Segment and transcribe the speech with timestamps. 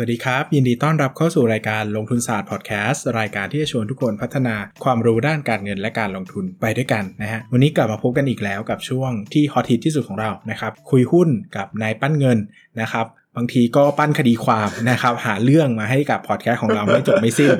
[0.00, 4.54] วัสดีครับ ยินดีต้อนรับเข้าสู่รายการลงทุนศาสตร์พอดแคสต์รายการที่จะชวนทุกคนพัฒนา
[4.84, 12.38] ความรู้ด้านการเงินและการลงทุนไปด้วยกันนะฮะวันนี้กลับมาพบกันอีกแล้วกับช่วงที่ฮอตฮิตที่สุดของเรานะครับคุยหุ้นกับนายปั้นเงิน
[12.80, 17.50] นะครับบางทีก็ปั้นคดีความนะครับ หาเรื่องมาให้กับพอดแคสต์ของเราไม่จบไม่สิ้น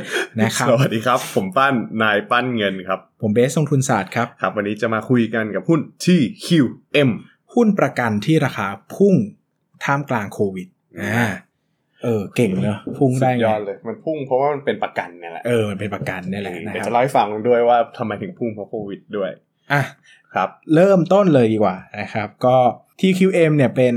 [0.42, 7.10] นะครับสวัสดีครับ ผมปั้นนายปั้นเงินครับ ผมเบสลงทุนศาสตร์ครับครับ วันนี้จะมาคุยกันกับหุ้น TQM
[7.54, 9.14] หุ้นประกันที่ราคาพุ่ง
[9.84, 10.66] ท่ามกลางโควิด
[11.00, 11.28] อ่า
[12.04, 19.30] เออเก่งเนอะพุ่งสุได้ดไงยอดเลย มันพุ่งเพราะว่ามันเป็นประกันเนี่ยแหละเออมันเป็นประกันนี่แหละนะเดี๋ยวครัจะบเล่าให้ฟังด้วยว่าทำไมถึงพุ่งเพราะโควิดด้วย
[19.72, 19.82] อะ
[20.34, 22.56] ครับ เริ่มต้นเลยดีกว่านะครับ ก็
[23.00, 23.94] TQM เนี่ยเป็น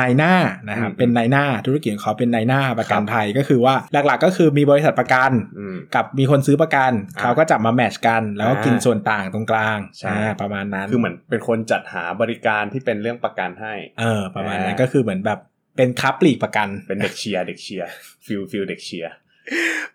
[0.00, 0.34] นายหน้า
[0.68, 3.74] นะครับอืมเป็นนายหน้าธุรกิจของเขาเป็นนายหน้าประกันครับภัยก็คือว่า
[4.06, 15.38] หลักๆก็คือมีบริษัทประกันอืมกับมีคนซื้อประกันอ่าเขาก็จับมา match กัน แล้วก็อ่ากินส่วนต่างตรงกลางใช่อ่าประมาณนั้นคือเหมือนเป็นคนจัดหาบริการที่เป็นเรื่องประกันให้เออประมาณนั้นอ่าก็คือเหมือนแบบ
[15.76, 17.88] เป็นค้าปลีกประกัน เป็นเด็กเชียร์เด็กเชียร์
[18.26, 19.12] feel feel เด็กเชียร์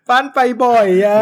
[0.08, 1.18] ปั้นไปบ่อยอะ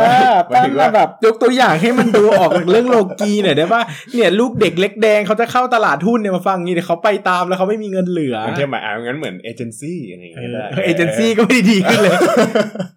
[0.48, 3.82] หมายปั้นถึงมาว่าแบบยกตัวอย่างให้มันดูออกจากเรื่องโลกีหน่อยได้ป่ะ
[4.14, 12.12] เนี่ยลูกเด็กเล็กแดงเขาจะเข้าตลาดหุ้นเนี่ยมาฟังงี้เดี๋ยวเขาไปตามแล้วเขาไม่มีเงินเหลือมันเทียบหมายอะงั้นเหมือนเอเจนซี่อะไรอย่างเอเงี้ยอได้เอเจนซี่ก็ไม่ได้ดีขึ้นเลย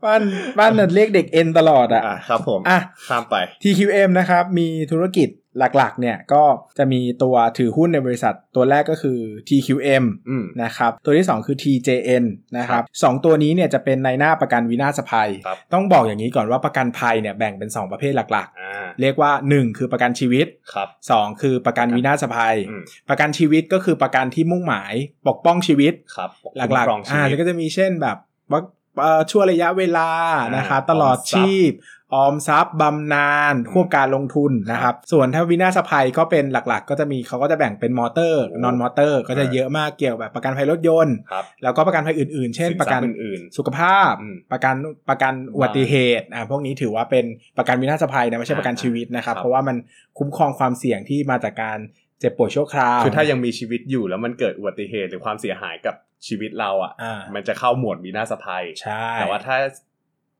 [0.05, 0.21] บ้าน
[0.59, 5.29] บ้านน่ะเรียกเด็กเอ็นตลอดอะอะครับผมอะข้ามไป TQM นะครับมีธุรกิจ
[5.77, 6.43] หลักๆเนี่ยก็
[6.77, 12.23] จะมีตัวถือหุ้นในบริษัทตัวแรกก็คือ TQM อืมนะครับตัวที่ 2 คือ TJN
[12.57, 24.93] นะครับสองตัวนี้เนี่ยจะเป็นในหน้าประกันวินาศภัยครับต้องบอกอย่างนี้ก่อนว่าประกันภัยเนี่ยแบ่งเป็น 2 ประเภทหลักอ่าๆเรียกว่า 1 คือประกันชีวิตครับ2คือประกันวินาศภัยอืมประกันชีวิตก็คือประกันที่มุ่งหมาย
[25.27, 28.17] ปกป้องชีวิตครับหลักคุ้มครองๆชีอ่าวิแล้ตวก็จะมีเช่นแบบ
[28.51, 28.61] ว่า
[29.01, 31.71] เอ่อช่วงระยะเวลาอ่านนะครับตลอดออมทรัพย์ชีพ
[32.13, 44.75] ออมทรัพย์บำนาญอืมควบการลงทุนนะครับ ส่วนถ้าวินาศภัยก็เป็นหลักๆ ก็จะมีเขาก็จะแบ่งเป็นมอเตอร์โอ้นอนมอเตอร์ ก็จะอ่าเยอะมากเกี่ยวแบบประกันภัยรถยนต์ครับแล้วก็ประกันภัยอื่นๆ เช่นสินประทกัรัพนย์อื่นสุขภาพอืมประกัน
[45.09, 47.25] ประกันอุบัติเหตุอ่าพวกนี้ถือว่าเป็น
[47.57, 49.75] ประกันวินาศภัยนะไม่ใช่อ่าประกันชีวิตนะครับครับ เพราะว่ามัน
[50.17, 51.79] คุ้มครองความเสี่ยงที่มาจากการ
[52.19, 55.95] เจ็บป่วยชั่วคราว คือถ้ายังมีชีวิตอยู่แล้วมันเกิดอุบัติเหตุหรือความเสียหายกับ
[56.27, 59.57] ชีวิตเราอะอ่ามันจะเข้าหมวดวินาศภัยใช่แต่ว่าถ้า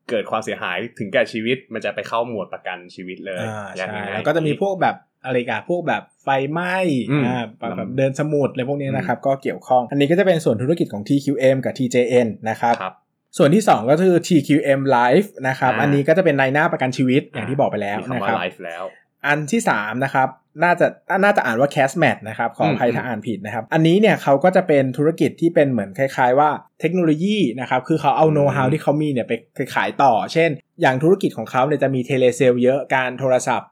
[0.09, 6.77] เกิดความเสียหายถึงแก่ชีวิต มันจะไปเข้าหมวดประกันชีวิตเลยอ่าอย่างใช่ง่ายๆแล้วก็จะมีพวกแบบอะไรกันพวกแบบไฟไหม้
[7.11, 12.93] อืมอ่าแบบแบบอืมเดินสมุดอะไรพวกนี้นะครับ ก็เกี่ยวข้อง อันนี้ก็จะเป็นส่วนธุรกิจของ TQM กับ TJN นะครับครับ
[13.37, 18.83] ส่วนที่ 2 ก็คือ TQM Life นะครับอ่าอันนี้ก็จะเป็นในหน้าประกันชีวิตอย่างที่บอกไปแล้วมีนะคำคว่ารับไลฟ์แล้ว
[19.27, 20.27] อันที่3นะครับ
[20.63, 20.87] น่าจะ
[21.23, 26.49] น่าจะอ่านว่า Cashmat นะครับขออภัยอืมถ้าอ่านผิดนะครับ อันนี้เนี่ยเขาก็จะเป็นธุรกิจที่เป็นเหมือนคล้าย ๆ ว่า
[26.81, 30.49] เทคโนโลยีนะครับคือเขาเอาโน้ต h าวที่เขามีเนี่ยไปไปขายต่อ เช่น
[30.81, 33.69] อย่างธุรกิจของเขาเนี่ยจะมีเทเลเซลเยอะการโทรศัพท์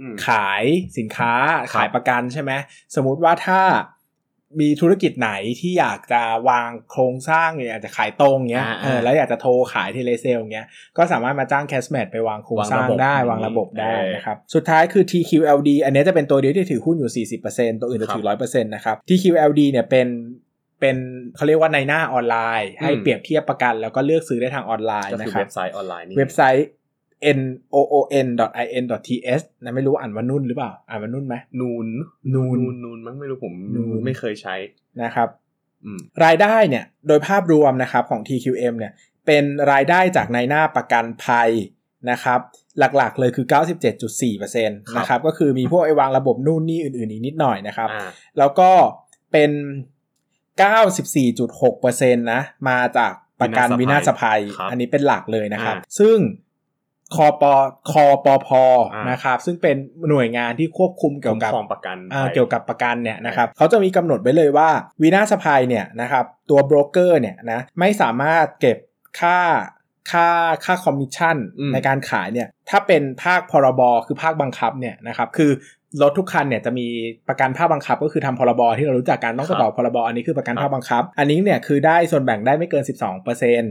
[0.00, 0.64] อืมขาย
[0.98, 1.32] สินค้า
[1.72, 2.52] ครับขายประกันใช่ไหม
[2.94, 3.60] สมมุติว่าถ้า
[4.60, 5.30] มีธุรกิจไหน
[5.60, 10.66] ที่อยากจะวางโครงสร้างเนี่ยอยากจะขายตรงเงี้ยอ่าเออแล้วอยากจะโทรขาย telesales เงี้ย
[10.96, 20.08] ก็สามารถมาจ้าง Casmatt ไปวางโครงสร้างได้วาวางงระระบบบบได้เออนะครับ สุดท้ายคือ TQLD อันนี้จะเป็นตัวเดียวที่ถือหุ้นอยู่ 40%ตัวอื่นจะถือ 100%นะครับ TQLD เนี่ยเป็น
[20.80, 20.96] เป็น
[21.36, 26.66] เขาเรียกว่านายหน้าออนไลน์ ให้อืมเปรียบเทียบประกันแล้วก็เลือกซื้อได้ทางออนไลน์นะครับ ก็คือเว็บไซต์ออนไลน์นี่เว็บไซต์
[27.38, 27.40] n
[27.74, 27.94] o o
[28.26, 28.28] n
[28.64, 29.08] i n t
[29.38, 31.86] s นะไม่รู้อ่านว่านุ่นหรือเปล่า อ่านว่านุ่นไหมนูน
[32.34, 34.56] นูนนูนนูนมั้งไม่รู้ผมนูนไม่เคยใช้
[35.02, 35.28] นะครับ
[35.84, 38.92] อืมรายได้เนี่ยโดยภาพรวมนะครับของ TQM เนี่ย
[39.26, 41.50] เป็นรายได้จากในหน้าประกันภัย
[42.10, 42.40] นะครับ
[42.78, 43.46] หลักๆเลยคือ
[44.00, 48.08] 97.4%นะครับก็คือมีพวกไอ้วางระบบนู่นนี่อื่นๆอีกนิดหน่อยนะครับอ่า
[48.38, 48.70] แล้วก็
[49.32, 49.50] เป็น
[50.60, 56.16] 94.6%นะมาจากประกันวิวินานาศศภัภัยยครับอันนี้เป็นหลักเลยนะครับอ่าซึ่ง
[57.14, 57.44] คอป
[57.90, 58.48] คอปพ
[58.94, 59.76] อ่านนะครับซึ่งเป็น
[60.08, 64.68] หน่วยงานที่ควบคุมเกี่ยวกับคุ้มครองประกันอ่าภัยเกี่ยวกับประกันเนี่ยนะครับเขาจะมีกำหนดไว้เลยว่า
[65.02, 68.78] วินาศภัยเนี่ยนะครับตัวโบรกเกอร์เนี่ยนะไม่สามารถเก็บ
[69.20, 69.38] ค่า
[70.12, 70.28] ค่า
[70.64, 75.50] ค่าคอมมิชชั่นอืมในการขายเนี่ยถ้าเป็นภาคพรบ คือภาคบังคับเนี่ยนะครับคือ
[76.02, 76.86] รถทุกคันเนี่ยจะมี
[77.28, 83.24] ประกันภาคบังคับ ก็คือทำพรบที่เรารู้จักกันต้องครับต่อพรบอันนี้คือประกันครับภาคบังคับ อันนี้เนี่ยคือได้ส่วนแบ่งได้ไม่เกิน 12%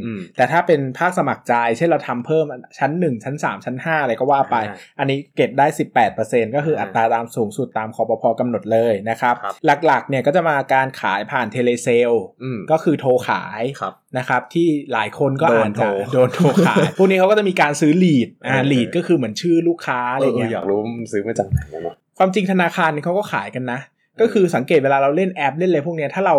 [0.05, 2.45] อืมแต่ถ้าเป็นภาคสมัครใจ เช่นเราทำเพิ่ม
[2.77, 5.65] ชั้น 1 ชั้น 3 ชั้น 5 อะไรก็ว่าไปอ่าอันนี้เก็บได้
[6.11, 9.53] 18%ก็คืออัอ่าตราตามสูงสุดตาม คปภ กำหนดเลยนะครับครับ
[9.85, 12.11] หลักๆเนี่ยก็จะมาการขายผ่าน telesales
[12.43, 23.79] อืมก็คือโทรขายครับนะครับที่หลายคนก็โดนอ่านจะโทรโดนโทรขาย พวกนี้เขาก็จะมีการซื้อ lead อ่าเออ lead ก็คือเหมือนชื่อลูกค้าอะไรเออเงี้ยอยากรู้ว่ามันซื้อมาจากไหนกันเนาะ ความจริงธนาคารเนี่ยเขาก็ขายกันนะ
[24.21, 26.35] ก็คือสังเกตเวลาเราเล่นแอปเล่นอะไรพวกเนี้ยถ้าเรา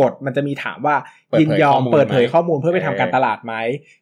[0.00, 0.96] กฎมันจะมีถามว่า
[1.30, 3.54] เปิดเผยยินยอมข้อมูลเปิดเผยไหมข้อมูลเพื่อไปทำการเออตลาดไหม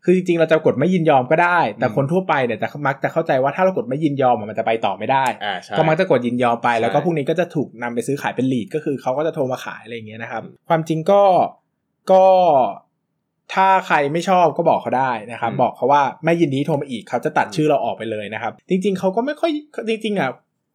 [0.05, 11.23] คือจริงๆ เราจะกดไม่ยินยอมก็ได้ แต่อืมคนทั่วไปเนี่ยจะมักจะเข้าใจว่าถ้าเรากดไม่ยินยอมอะมันจะไปต่อไม่ได้อ่าใช่ก็มักจะกดยินยอมไปแล้วก็ใช่พวกนี้ก็จะถูกนำไปซื้อขายเป็นลีดก็คือเขาก็จะโทรมาขายอะไรอย่างเงี้ยนะครับอืมความจริงก็
[12.11, 12.25] ก็
[13.55, 19.51] ถ้าใครไม่ชอบก็บอกเขาได้นะครับอืมบอกเขาว่าไม่ยินดีโทรมาอีกเขาจะตัดอืมชื่อเราออกไปเลยนะครับ จริง ๆเขาก็ไม่ค่อย
[19.89, 20.31] จริงๆอะ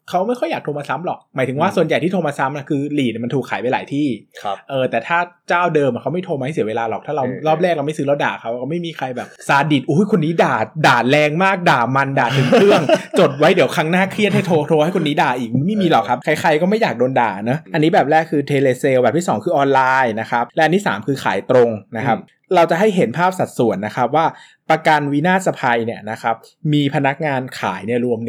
[0.09, 4.07] เขาไม่ค่อยอยากโทรมาซ้ำหรอก หมายถึงว่าส่วนใหญ่ที่โทรมาซ้ำนะคือลีดมันถูกขายไปหลายที่
[4.41, 5.17] ครับเออแต่ถ้า
[5.49, 10.55] เจ้าเดิมอะเขาไม่โทรมาให้เสียเวลาหรอกถ้าเราเออรอบแรกเราไม่ซื้อแล้วด่าเขาก็ไม่มีใครแบบซาดิสอุ้ยคนนี้ด่า
[10.87, 12.81] ด่าแรงมากด่ามันด่าถึงเครื่อง
[13.19, 22.19] จดไว้เดี๋ยวครั้งหน้าเครียดให้โทรโทรให้คนนี้ด่าอีกไม่มีหรอกครับใครๆก็ไม่อยากโดนด่านะอันนี้แบบแรกคือเทเลเซลแบบที่ 2 คือออนไลน์นะครับและอันที่ 3 คือขายตรงนะครับ
[22.55, 24.25] เราจะให้เห็นภาพสัดส่วนนะครับว่า
[24.69, 26.35] ประกันวินาศภัยเนี่ยนะครับ
[26.73, 28.19] มีพนักงานขายเนี่ยรวม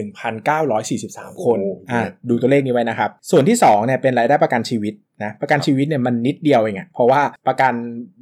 [0.67, 7.73] 1,943 คนโอ้โหอ่าดูตัวเลขนี้ไว้นะครับ ส่วนที่2เนี่ยเป็นรายได้ประกันชีวิตนะประกันชีวิตเนี่ยมันนิดเดียวเองอะเพราะว่าประกัน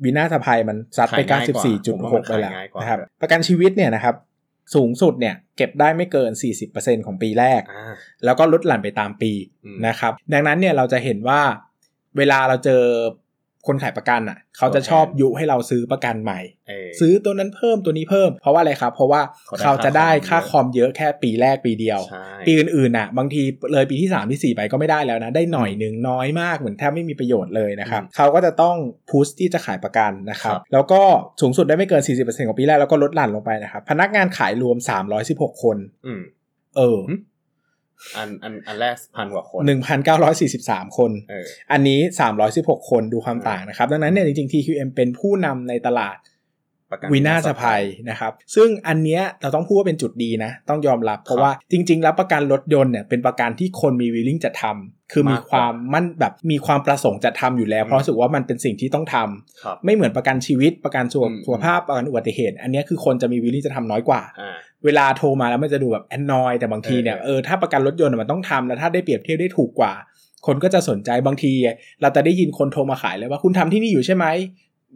[0.04, 4.14] วินาศภัยมันซัดไปขายง่ายกว่าผมว่ามัน94.6ไปแล้วขายง่ายกว่านะครับประกันชีวิตเนี่ยนะครับ
[4.74, 6.30] สูงสุดเนี่ยเก็บได้ไม่เกิน
[6.68, 7.94] 40%ของปีแรกอ่า
[8.24, 9.32] แล้วก็ลดหลั่นไปตามปี
[9.64, 11.40] อืมนะครับดังนั้นเนี่ยเราจะเห็นว่า
[12.18, 12.82] เวลาเราเจอ
[13.66, 23.42] คนขายประกันอะ เขาจะชอบยุให้เราซื้อประกันใหม่เออซื้อตัวนั้นเพิ่มตัวนี้เพิ่ม เพราะว่าอะไรครับ เพราะว่าเขาได้เขาจะได้ค่าค่าคคออมมเยอะแค่ปีแรกปีเดียวใช่ปีอื่นๆน่ะ บางที
[23.72, 28.76] เลยปีที่ 3 ที่ 4 ไปก็ไม่ได้แล้วนะ ได้หน่อยหนึ่งน้อยมากเหมือนแทบไม่มีประโยชน์เลยนะครับเขาก็จะต้อง
[29.10, 31.02] พุชที่จะขายประกันนะครับครับแล้วก็
[31.40, 34.76] สูงสุดได้ไม่เกิน 40%ของปีแรกแล้วก็ลดหลั่นลงไปนะครับพนักงานขายรวม
[35.20, 35.76] 316 คน
[36.06, 36.22] อืม
[36.76, 37.14] เออหึ
[38.16, 39.62] อันอันอันแรกพันกว่าคน
[40.28, 42.00] 1,943คนเอออันนี้
[42.44, 46.16] 316คนดูความต่างนะครับ ดังนั้นเนี่ยจริงๆ TQM เป็นผู้นำในตลาด
[46.92, 69.92] ประกันวินาศภัยนะครับซึ่งอันเนี้ยเราต้องพูดว่าเป็นจุดดีนะ ต้องยอมรับ เพราะว่าจริง ๆ แล้วประกันรถยนต์เนี่ยเป็นประกันที่คนมีวิลลิ่งจะทำคือมีมากกว่าความมั่นแบบมีความประสงค์จะทำอยู่แล้วอืมเพราะรู้สึกว่ามันเป็นสิ่งที่ต้องทำครับไม่เหมือนประกันชีวิตประกันสุขอืมสุขภาพประกันอุบัติเหตุ อันเนี้ยคือคนจะมีวิลลิ่งจะทำน้อยกว่าอ่า เวลาโทรมาแล้วมันจะดูแบบแอนนอยแต่บางทีเนี่ยเออเออถ้าประกันรถยนต์อะมันต้องทำแล้วถ้าได้เปรียบเทียบได้ถูกกว่า
[70.46, 71.52] คนก็จะสนใจบางที
[72.02, 74.26] เราจะได้ยินคนโทรมาขายเลยว่าคุณทำที่นี่อยู่ใช่ไหม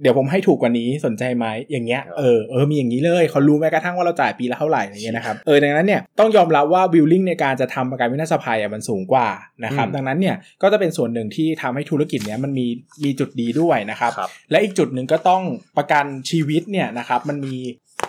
[0.03, 9.29] เดี๋ยวผมให้ถูกกว่านี้สนใจไหมอย่างเงี้ยเออเออมีอย่างนี้เลยเขารู้แม้กระทั่งว่าเราจ่ายปีละเท่าไหร่อย่างเงี้ยนะครับเออดังนั้นเนี่ยต้องยอมรับว่าวิลลิ่งในการจะทำประกันวินาศภัยอะมันสูงกว่า
[9.65, 12.67] นะครับดังนั้นเนี่ยก็จะเป็นส่วนหนึ่งที่ทำให้ธุรกิจเนี้ยมันมี
[13.05, 15.43] มีจุดดีด้วยนะครับครับและอีกจุดหนึ่งก็ต้อง
[15.77, 17.57] ประกันชีวิตเนี่ยนะครับมันมี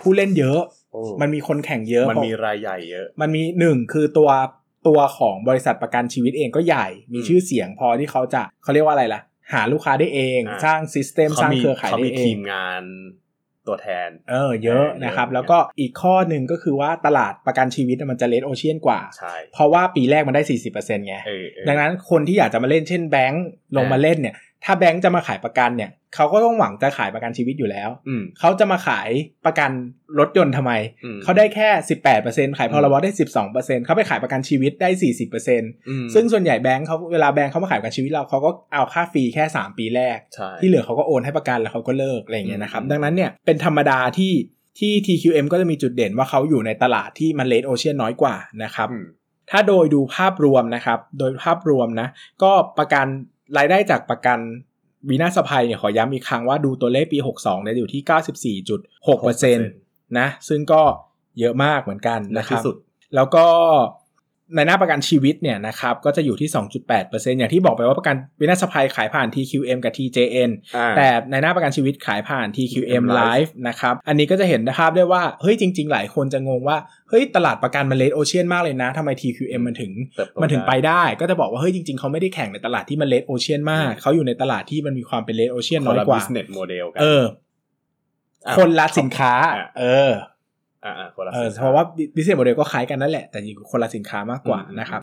[0.02, 0.60] ผู้เล่นเยอะ
[0.92, 4.30] โอ้มันมีคนแข่งเยอะ มันเพราะมีรายใหญ่เยอะ มันมีหนึ่งคือตัว
[4.88, 9.20] ตัวของบริษัทประกันชีวิตเองก็ใหญ่ มีอืมชื่อเสียงพอที่เขาจะเขาเรียกว่าอะไรล่ะ
[9.52, 12.82] หาลูกค้าได้เองอ่าสร้างซิสเต็มสร้างเครือข่ายเขาได้มีเอทีงมงาน
[13.68, 20.42] ตัวแทนเออเยอะเออนะครับเยอะแล้วก็อีกข้อหนึ่งก็คือว่าตลาดประกันชีวิตน่ะมันจะเลดโอเชียนกว่าใช่เพราะว่าปีแรกมันได้
[20.74, 23.46] 40%ไงเออเออดังนั้นคนที่อยากจะมาเล่นเช่นแบงค์
[23.76, 24.34] ลงมาอ่าเล่นเนี่ย
[24.64, 29.10] ถ้าแบงค์จะมาขายประกันเนี่ยเขาก็ต้องหวังจะขายประกันชีวิตอยู่แล้วอืมเขาจะมาขาย
[29.46, 29.70] ประกัน
[30.18, 30.72] รถยนต์ทำไม
[31.04, 31.68] อืมเขาได้แค่
[32.14, 33.10] 18%ขายพรบได้
[33.48, 34.88] 12%เขาไปขายประกันชีวิตได้
[35.38, 44.32] 40%อืมซึ่งส่วนใหญ่แบงค์เขาเวลาแบงค์เขามาขายประกันชีวิตเราเขาก็เอาค่าฟรีแค่3ปีแรกใช่ที่เหลือเขาก็โอนให้ประกันแล้วเขาก็เลิกอะไรอย่างเงี้ยนะครับอืมดังนั้นเนี่ยเป็นธรรมดาที่
[44.78, 48.34] ที่ TQM ก็จะมีจุดเด่นว่าเขาอยู่ในตลาดที่มันเลดโอเชียนน้อยกว่า
[48.64, 49.06] นะครับอืม
[49.50, 52.08] ถ้าโดยดูภาพรวมนะครับ โดยภาพรวมนะ
[52.42, 53.06] ก็ประกัน
[53.56, 54.38] รายได้จากประกัน
[55.08, 59.56] วินาศภัยเนี่ยขอย้ำอีกครั้งว่าดูตัวเลขปี 62เนี่ยอยู่ที่ 94.6%
[60.18, 60.82] นะ ซึ่งก็
[61.40, 62.76] เยอะมากเหมือนกันนะนะคที่รับสุด
[63.14, 63.46] แล้วก็
[64.54, 66.50] ในหน้าประกันชีวิตเนี่ยนะครับก็จะอยู่ที่
[66.90, 76.78] 2.8%อย่างที่บอกไปว่าประกันวินาศภัยขายผ่าน TQM กับ TJN อ่าแต่ในหน้าประกันชีวิตขายผ่าน TQM Live Live นะครับอันนี้ก็จะเห็นภาพได้ว่าเฮ้ยจริง ๆ หลายคนจะงงว่า
[77.08, 87.24] เฮ้ยตลาดประกันมันเลดโอเชียนมากเลยนะทำไม TQM มันถึงเติบโตมันถึงไปได้ได้ก็จะบอกว่าเฮ้ยจริง ๆ เขาไม่ได้แข่งในตลาดที่มันเลดโอเชียนมากอืมเขาอยู่ในตลาดที่มันมีความเป็นเลดโอเชียนคน้นอยละกว่า business model กันเออ
[88.46, 90.10] อะคนละสินค้าอะเออ
[90.88, 95.00] อ่าอ่าคนละเออสินค้เพราะว่า business model ก็คล้ายกันนั่นแหละแต่จริงๆคนละสินค้ามากกว่าอืมนะครับ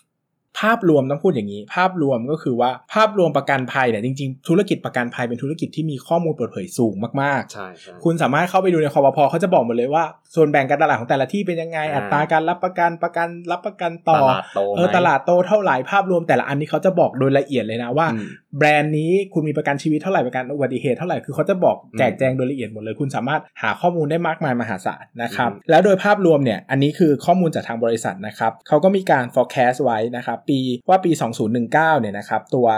[0.60, 31.10] ภาพรวมต้องพูดอย่างนี้ ภาพรวมก็คือว่าภาพรวมประกันภัยเนี่ยจริงๆ ธุรกิจประกันภัยเป็นธุรกิจที่มีข้อมูลเปิดเผยสูงมากๆใช่ใช่คุณสามารถเข้าไปดูในคอปพเขาจะบอกหมดเลยว่าส่วนแบ่งการตลาดของแต่ละที่เป็นยังไงอ่าอัตราการรับประกันประกันรับประกันตต่อลาดโตไหมเออตลาดโตเท่าไหร่ภาพรวมแต่ละอันนี้เขาจะบอกโดยละเอียดเลยนะว่าอืมแบรนด์นี้คุณมีประกันชีวิตเท่าไหร่ประกันอุบัติเหตุเท่าไหร่คือเขาจะบอกแจกแจงโดยละเอียดหมดเลย คุณสามารถหาข้อมูลได้มากมายมหาศาลนะครับอืมแล้วโดยภาพรวมเนี่ยอันนี้คือข้อมูลจากทางบริษัทนะครับเขาก็มีการ forecast ไว้นะครับปีว่าปี
[31.56, 32.68] 2019 เนี่ยนะครับ ตัว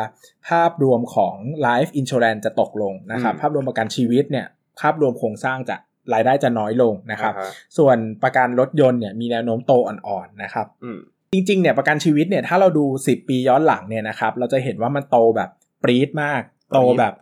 [0.48, 1.34] ภาพรวมของ
[1.66, 4.46] life insurance จะตกลงนะครับอืมภาพรวมประกันชีวิตเนี่ย
[4.80, 5.76] ภาพรวมโครงสร้างจะ
[6.14, 10.98] รายได้จะน้อยลงนะครับอ่าฮส่วนประกันรถยนต์เนี่ยมีแนวโน้มโตอ่อนๆนะครับอืม
[11.32, 15.50] จริงๆเนี่ยประกันชีวิตเนี่ยถ้าเราดู 10 ปีย้อนหลังเนี่ยนะครับ เราจะเห็นว่ามันโตแบบ
[15.82, 16.42] ปรี๊ดมาก
[16.75, 17.12] โตแบบ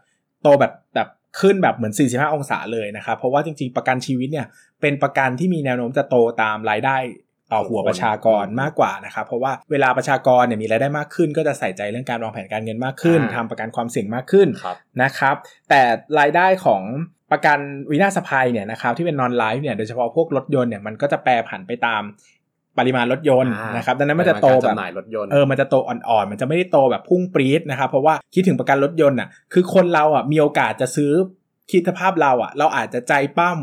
[0.43, 1.09] โตแบบแบบ
[1.41, 4.47] ขึ้นแบบเหมือน 45 องศาเลยนะครับ เพราะว่าจริงๆ ประกันชีวิตเนี่ย
[4.81, 6.97] เป็นประกันที่มีแนวโน้มจะโตตามรายได้
[7.53, 15.37] ต่อหัวประชากรมากกว่านะครับเพราะว่าเวลาประชากรเนี่ยมีรายได้มากขึ้น ก็จะใส่ใจเรื่องการวางแผนการเงินมากขึ้นอ่าทำประกันความเสี่ยงมากขึ้นครับนะครับ
[15.69, 15.81] แต่
[16.19, 16.83] รายได้ของ
[17.33, 17.59] ประกัน
[17.91, 22.03] วินาศภัยเนี่ยนะครับที่เป็นนอนไลฟ์เนี่ยโดยเฉพาะพวกรถยนต์เนี่ยมันก็จะแปรผันไปตาม
[22.79, 31.13] ปริมาณรถยนต์อ่านนะครับดังนั้นมันจะโตการแบบจำหน่ายรถยนต์เออมันจะโตอ่อนๆ มันจะไม่ได้โตแบบพุ่งปรี๊ดนะครับเพราะว่าคิดถึงประกันรถยนต์อะคือคนเราอะมีโอกาสจะซื้อ
[31.71, 33.59] คิดสภาพเราอะ เราอาจจะใจปั้ม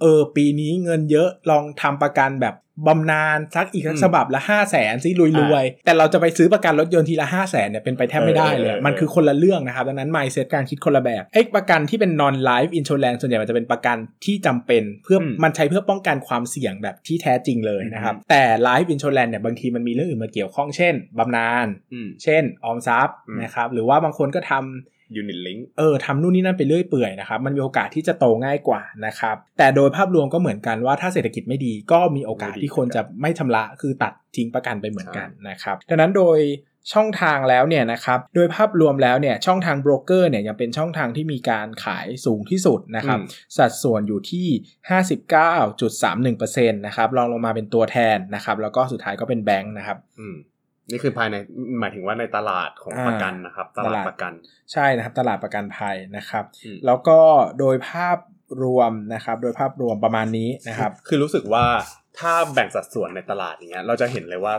[0.00, 2.54] เออปีนี้เงินเยอะลองทำประกันแบบ
[2.86, 24.62] บำนาญสักอีกสักอืมฉบับละห้าแสนซิรวยๆ แต่เราจะไปซื้อประกันรถยนต์ทีละห้าแสนเนี่ยเป็นไปแทบไม่ได้เลยเออเออเออมันคือคนละเรื่องนะครับ ดังนั้น mindset การคิดคนละแบบไอ้ประกันที่เป็น non life insurance ส่วนใหญ่มันจะเป็นประกันที่จำเป็นเพื่ออมมันใช้เพื่อป้องกันความเสี่ยงแบบที่แท้จริงเลยนะครับ แต่ life insurance เนี่ยบางทีมันมีเรื่องอื่นมาเกี่ยวข้องเช่นบำนาญอืมเช่นออมทรัพย์อืมนะครับหรือว่าบางคนก็ทำ
[25.16, 36.38] ยูนิตลิงเออทำนู่นนี่นั่นไปเรื่อยเปื่อยนะครับ มันมีโอกาสที่จะโตง่ายกว่านะครับ แต่โดยภาพรวมก็เหมือนกันว่าถ้าเศรษฐกิจไม่ดีก็มีโอกาสที่คนจะไม่ชำระคือตัดทิ้งประกันไปเหมือนกันนะครับดังนั้นโดย
[36.94, 44.48] ช่องทางแล้วเนี่ยนะครับ โดยภาพรวมแล้วเนี่ยช่องทางโบรกเกอร์เนี่ยยังเป็นช่องทางที่มีการขายสูงที่สุดนะครับอืมสัดส่วนอยู่ที่
[44.90, 50.36] 59.31%นะครับรองลงมาเป็นตัวแทนนะครับ แล้วก็สุดท้ายก็เป็นแบงค์นะครับอืม
[50.90, 51.36] นี่คือภายใน
[51.80, 54.32] หมายถึงว่าในตลาดของอ่าประกันนะครับตตลาดลาดประกัน
[54.72, 57.18] ใช่นะครับ ตลาดประกันภัยนะครับอืมแล้วก็
[57.58, 58.18] โดยภาพ
[58.62, 61.64] รวมนะครับ โดยภาพรวมประมาณนี้นะครับ คือรู้สึกว่า
[62.18, 64.54] ถ้าแบ่งสัดส่วนในตลาดอย่างเงี้ยเราจะเห็นเลยว่า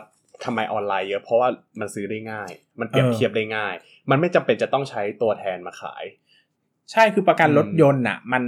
[0.46, 3.74] ทำไมออนไลน์เยอะเพราะว่ามันซื้อได้ง่าย มันเปรียบเออเทียบได้ง่าย
[4.10, 6.04] มันไม่จำเป็นจะต้องใช้ตัวแทนมาขาย
[6.92, 8.44] ใช่คือประกันอืมรถยนต์อะ มัน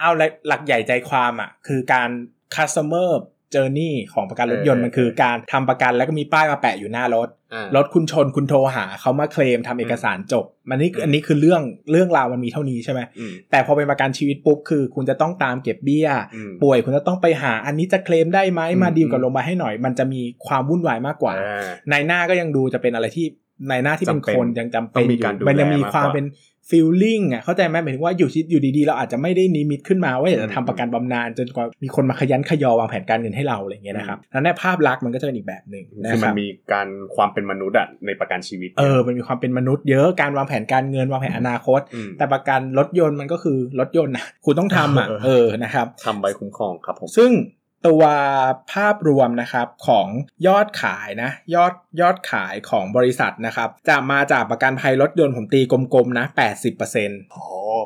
[0.00, 0.10] เอา
[0.48, 2.10] หลักใหญ่ใจความอะ คือการ
[2.56, 3.10] customer
[3.54, 23.26] journey ของประกันรถยนต์เออมันคือการทำประกันแล้วก็มีป้ายมาแปะอยู่หน้ารถอ่ารถคุณชนคุณโทรหาเขามาเคลมทำเอกสารจบ มันนี่อืมอันนี้คือเรื่องเรื่องราวมันมีเท่านี้ใช่ไหมอืมแต่พอเป็นประกันชีวิตปุ๊บคือ คุณจะต้องตามเก็บเบี้ยอืมป่วยคุณจะต้องไปหาอันนี้จะเคลมได้ไหมอืมมาดีลกับโรงพยาบาลให้หน่อย มันจะมีความวุ่นวายมากกว่าอ่าในหน้าก็ยังดูจะเป็นอะไรที่
[23.68, 26.26] ในหน้าที่เป็นจำเป็นคนยังจำต้เป็อนงมีอยู่การดูมันยังมีแลมากกว่าความเป็น
[26.70, 47.30] ฟีลลิ่งอะเข้าใจไหมหมายถึงว่าอยู่ชิดอยู่ดีๆ เราอาจจะไม่ได้นิมิตขึ้นมาว่าอยากจะอืมทำประกันบำนาญจนกว่ามีคนมาขยันขยอวางแผนการเงินให้เราอะไรอย่างเงี้ยนะครับนั้นในภาพลักษณ์มันก็จะเป็นอีกแบบหนึ่งนะคือคมันรับมีการความเป็นมนุษย์อะในประกันชีวิตเออมันมีความเป็นมนุษย์เยอะการวางแผนการเงินวางแผนอนาคตอืมแต่ประกันรถยนต์มันก็คือรถยนต์นะคุณต้องทำอะเออเออนะครับทำไว้คุ้มครองครับผมซึ่ง
[47.86, 48.02] ตัว
[48.72, 50.08] ภาพรวมนะครับของ
[50.46, 56.26] ยอดขายนะยอดยอดขายของบริษัทนะครับ จะมาจากประกันภัยรถยนต์ผมตีกลมๆนะ
[56.78, 57.42] 80%โอ้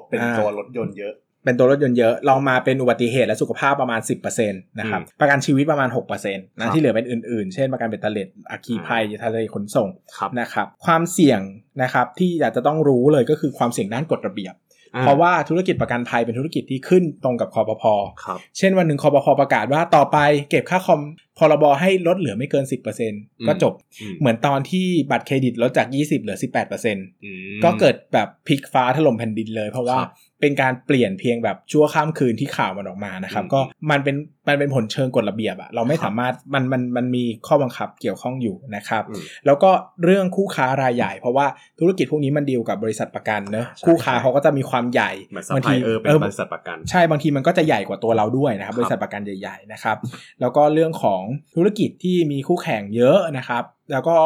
[0.08, 1.14] เป็นอ่าตัวรถยนต์เยอะ
[1.46, 11.40] เป็นตัวรถยนต์เยอะรองมาเป็นอุบัติเหตุและสุขภาพประมาณ 10%นะครับอืมประกันชีวิตประมาณ 6%นะครับที่เหลือเป็นอื่นๆ เช่นประกันเบตเตอร์เลตอัคคีภัยทะเลขนส่งครับนะครับ ความเสี่ยง
[11.82, 14.65] นะครับที่อยากจะต้องรู้เลยก็คือความเสี่ยงด้านกฎระเบียบอ่
[15.02, 17.84] เพราะว่าธุรกิจประกันภัยเป็นธุรกิจที่ขึ้นตรงกับคปภ
[18.24, 20.18] ครับเช่นวันหนึ่งคอปพประกาศว่าต่อไป
[20.50, 21.00] เก็บค่าคอม
[21.38, 22.64] พรบให้ลดเหลือไม่เกิน
[23.06, 34.16] 10%ก็จบอืมเหมือนตอนที่บัตรเครดิตลดจาก 20 เหลือ 18%อืมก็เกิดแบบพลิกฟ้าถล่มแผ่นดินเลย เพราะว่าครับ เป็นการเปลี่ยนเพียงแบบชั่วข้ามคืนที่ข่าวมันออกมานะครับอืมก็มันเป็น
[34.48, 39.70] มันเป็นผลเชิงกฎระเบียบอะเราไม่ครับสามารถมันมันมันมีข้อบังคับเกี่ยวข้องอยู่นะครับอืมแล้วก็
[40.04, 41.46] เรื่องคู่ค้ารายใหญ่ เพราะว่า
[41.80, 49.96] ธุรกิจพวกนี้มันดีลกับบริษัทประกันเนอะใช่คู่ค้าเขาก็จะมีความใหญ่เหมือนซัพบางพลาทียเออร์เป็นเออบริษัทประกัน ใช่บางทีมันก็จะใหญ่กว่าตัวเราด้วยนะครับครับบริษัทประกันใหญ่ ๆนะครับ
[50.40, 51.22] แล้วก็เรื่องของ
[51.56, 54.16] ธุรกิจที่มีคู่แข่งเยอะนะครับ แล้วก็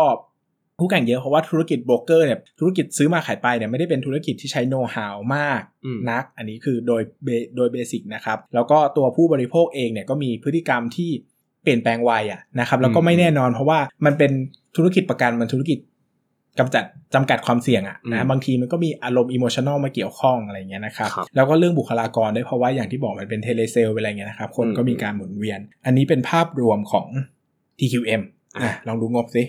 [0.80, 11.10] คู่แข่งเยอะเพราะว่าธุรกิจโบรกเกอร์เนี่ยธุรกิจซื้อมาขายไปเนี่ยไม่ได้เป็นธุรกิจที่ใช้โน้ตฮาวมากอืมนัก อันนี้คือโดย ba- โดย basic นะครับ แล้วก็ตัวผู้บริโภคเองเนี่ยก็มีพฤติกรรมที่
[11.62, 14.32] เปลี่ยนแปลงไวอะนะครับแล้วก็ไม่แน่นอน เพราะว่ามันเป็น
[14.76, 15.78] ธุรกิจประกันมันธุรกิจ
[16.58, 16.84] กำจัด
[17.14, 27.06] จำกัดความเสี่ยงอะนะอืมบางทีมันก็มีอารมณ์ emotional มาเกี่ยวข้องอะไรอย่างเงี้ยนะครับครับแล้วก็เรื่องบุคลากรด้วยเพราะว่าอย่างที่บอกมันเป็น telesales เป็นอะไรเงี้ยนะครับคนอืมก็มีการหมุนเวียน อันนี้เป็นภาพรวมของ
[27.78, 28.22] TQM
[28.62, 29.42] อะลองดูงบสิ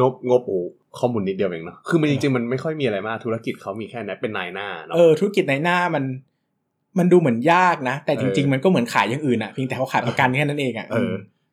[0.00, 0.58] งบงบโอ้
[0.98, 6.04] ข้อมูลนิดเดียวเองเนาะคือมันจริงๆมันไม่ค่อยมีอะไรมากธุรกิจเขามีแค่นั้นเป็นนายหน้าเนาะเออธุรกิจในหน้ามัน
[6.98, 11.12] มันดูเหมือนยากนะ แต่จริงเออๆมันก็เหมือนขายอย่างอื่นอะเพียงแต่เขาขายประกันแค่นั้นเองอะเออ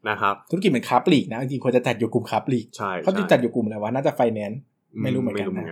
[0.09, 4.59] นะครับธุรกิจเหมือนค้าปลีกนะจริงๆควรจะจัดอยู่กลุ่มค้าปลีกใช่เขาจะใช่จัดอยู่กลุ่มอะไรวะน่าจะไฟแนนซ์
[5.03, 5.65] ไม่รู้เหมือนกันนะ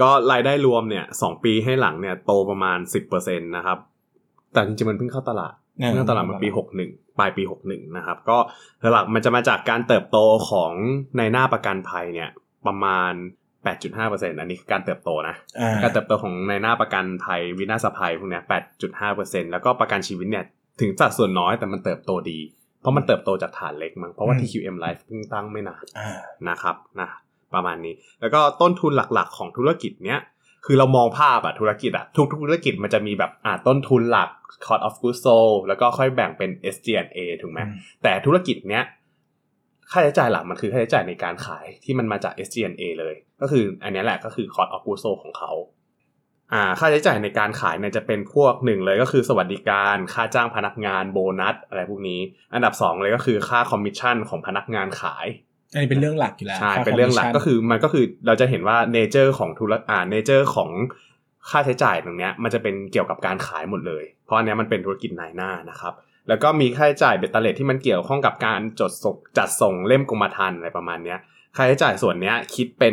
[0.00, 3.78] ก็รายได้รวมเนี่ยสองปีให้หลังเนี่ยโตประมาณสิบเปอร์เซ็นตนะครับ
[4.52, 5.54] แต่จริงๆมันเพิ่งเข้าตลาด
[5.88, 8.38] เพิ่งเข้าตลาดมาปีหกหนึ่งปลายปีหกหนึ่งนะครับ ก็
[8.92, 10.18] หลักๆมันจะมาจากการเติบโต
[10.50, 10.72] ของ
[11.18, 12.30] ในหน้าประกันภัยเนี่ย
[12.66, 13.12] ประมาณ
[13.62, 18.42] 8.5%อันนี้คือการเติบโตนะอ่าการเติบโตของในหน้าประกันภัยวินาศภัยพวกเนี้ย
[18.98, 20.44] 8.5%แล้วก็ประกันชีวิตเนี่ย
[20.80, 22.38] ถึงสัดส่วนน้อยแต่มันเติบโตดี
[22.80, 26.10] เพราะมันเติบโตจากฐานเล็กมั้งเพราะว่า TQM Life เพิ่งตั้งไม่นานอ่า
[26.48, 27.08] นะครับนะ
[27.54, 30.20] ประมาณนี้ แล้วก็ต้นทุนหลักๆ ของธุรกิจเนี้ย
[30.66, 34.28] คือเรามองภาพอะธุรกิจอะทุกธุรกิจมันจะมีแบบอ่าต้นทุนหลัก
[34.66, 37.60] cost of goods sold แล้วก็ค่อยแบ่งเป็น SG&A ถูกไหม
[38.02, 38.84] แต่ธุรกิจเนี้ย
[39.90, 45.52] ค่าใช้จ่ายหลักมันคือค่าใช้จ่ายในการขายที่มันมาจาก SG&A เลย ก็คืออันนี้แหละก็คือ cost of goods sold ของเขา
[46.52, 52.20] อ่าค่าใช้จ่ายในการขายเนี่ยจะเป็นพวกหนึ่งเลยก็คือสวัสดิการค่าจ้างพนักงานโบนัสอะไรพวกนี้
[52.54, 55.26] อันดับสองเลยก็คือค่าคอมมิชชั่นของพนักงานขาย
[55.72, 60.70] อันนี้เป็นเรื่องหลักอยู่แล้วใช่เป็นเรื่องหลักก็คือมันก็คือเราจะเห็นว่า nature ของธุรอ่า nature ของ
[61.50, 65.92] ค่าใช้จ่ายตรงเนี้ยมันจะเป็นเกี่ยวกับการขายหมดเลย เพราะอันเนี้ยมันเป็นธุรกิจนายหน้านะครับ
[66.28, 71.18] แล้วก็มีค่าใช้จ่ายเบตเตอร์เลทที่มันเกี่ยวข้องกับการจดส่งจัดส่งเล่มกรมธรรม์อะไรประมาณเนี้ย
[71.56, 72.92] ค่าใช้จ่ายส่วนเนี้ยคิดเป็น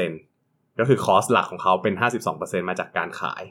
[0.00, 1.94] 52%ก็คือคอสหลักของเขาเป็น
[2.32, 3.42] 52%มาจากการขาย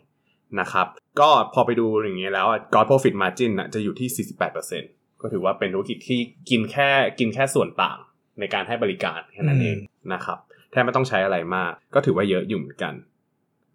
[0.60, 0.88] นะครับ
[1.20, 4.26] ก็พอไปดูอย่างเงี้ยแล้ว God Profit Margin น่ะจะอยู่ที่
[4.66, 6.90] 48%ก็ถือว่าเป็นธุรกิจที่กินแค่
[7.20, 7.98] กินแค่ส่วนต่าง
[8.42, 9.78] ในการให้บริการแค่นั้นเอง
[10.14, 10.38] นะครับ
[10.72, 12.94] แทบไม่ต้องใช้อะไรมาก ก็ถือว่าเยอะอยู่เหมือนกัน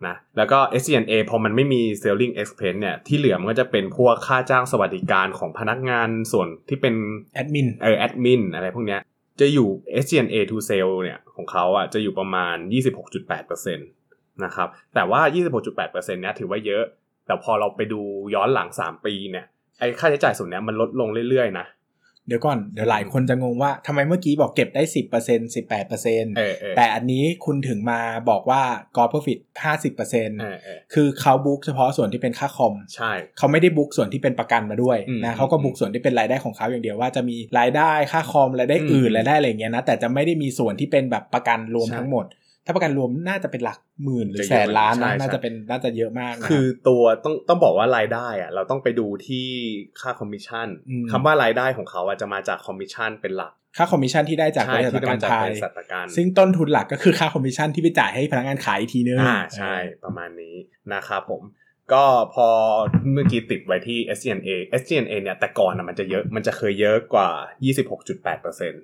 [0.06, 6.94] นะแล้วก็ SG&A พอมันไม่มี selling expense เนี่ยที่เหลือมันก็จะเป็นพวกค่าจ้างสวัสดิการของพนักงานส่วนที่เป็น
[7.34, 9.00] แอดมินเออแอดมินอะไรพวกเนี้ย
[9.40, 9.68] จะอยู่
[10.02, 12.56] SG&A to sale เนี่ยของเขาอะจะอยู่ประมาณ
[13.14, 15.20] 26.8%นะครับแต่ว่า
[15.66, 16.84] 26.8%เนี้ยถือว่าเยอะ
[17.26, 18.00] แต่พอเราไปดู
[18.34, 19.46] ย้อนหลัง 3 ปีเนี่ย
[19.78, 21.66] ไอ้ค่าใช้จ่ายส่วนเนี้ยมันลดลงเรื่อยๆนะ
[22.28, 28.62] เดี๋ยวก่อนเดี๋ยวหลายคนจะงงว่าทำไมเมื่อกี้บอกเก็บได้สิบเปอร์เซ็นสิบแปดเปอร์เซ็นเออเออแต่อันนี้คุณถึงมาบอกว่า
[28.96, 42.26] God Profit ห้าสิบเปอร์เซ็นเออเออคือเขาบุ๊กเฉพาะส่วนที่เป็นค่าคอมใช่เขาไม่ได้บุ๊กส่วนที่เป็นประกันมาด้วยอืมนะเขาก็บุ๊กส่วนที่เป็นรายได้ของเขาอย่างเดียวว่าจะมีรายได้ค่าคอมรายได้อืมอื่นรายได้อะไรอย่างเงี้ยนะแต่จะไม่ได้มีส่วนที่เป็นแบบประกันรวมใช่ทั้งหมด
[42.66, 49.46] ถ้าประกันรวมน่าจะเป็นหลักหมื่นหรือจะเยแสอะนล้านใช่นะใช่น่าจะเป็นน่าจะเยอะมากนะคือตัวต้องต้องบอกว่ารายได้อะเราต้องไปดูที่
[50.00, 60.54] ค่าคอมมิชชั่นอืมคำว่ารายได้ของเขาอะจะมาจากคอมมิชชั่นเป็นหลัก ค่าคอมมิชชั่นที่ได้จากบริษัทประกันภัย ใช่ ที่มาจากบริษัทประกันซึ่งต้นทุนหลักก็คือค่าคอมมิชชั่นที่ไปจ่ายให้พนักงานขายอีกทีนึงอ่าใช่ประมาณนี้
[60.94, 61.42] นะครับผม
[61.92, 62.04] ก็
[62.34, 62.48] พอ
[63.12, 67.30] เมื่อกี้ติดไว้ที่ SG&A SG&A เนี่ยแต่ก่อนอะมันจะเยอะมันจะเคยเยอะกว่า
[67.70, 68.76] 26.8%อืม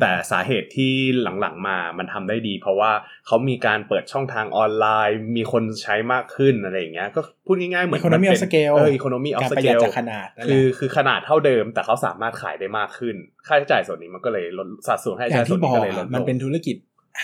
[0.00, 0.92] แต่สาเหตุที่
[1.40, 2.90] หลังๆมามันทำได้ดี เพราะว่า
[3.26, 13.14] เขามีการเปิดช่องทางออนไลน์ มีคนใช้มากขึ้นอะไรอย่างเงี้ยก็พูดง่ายๆเหมือน Economy มัน of scale เออ economy of การประหยัด scale จากขนาดนั่นแหละคือคือขนาดเท่าเดิม แต่เขาสามารถขายได้มากขึ้น
[13.46, 16.76] ค่าใช้จ่ายส่วนนี้มันก็เลยลดสัดส่วนค่าใช้อย่าจ่างยส่วที่นบนี้อกก็เลยลอะดลงมันเป็นธุรกิจ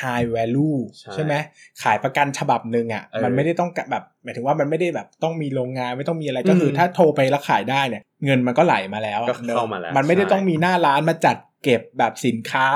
[0.02, 1.34] high value ใช่ใช่ไหม
[1.82, 12.68] ขายประกันฉบับหนึ่งอะเออมันไม่ได้ต้องแบบหมายถึงว่ามันไม่ได้แบบต้องมีโรงงานไม่ต้องมีอะไรก็คืออมถ้าโทรไปแล้วขายได้เนี่ยเงินมันก็ไหลมาแล้วอะก็เข้ามาแล้วมันไม่ได้ใช่ต้องมีหน้าร้านมาจัดเก็บแบบสินค้า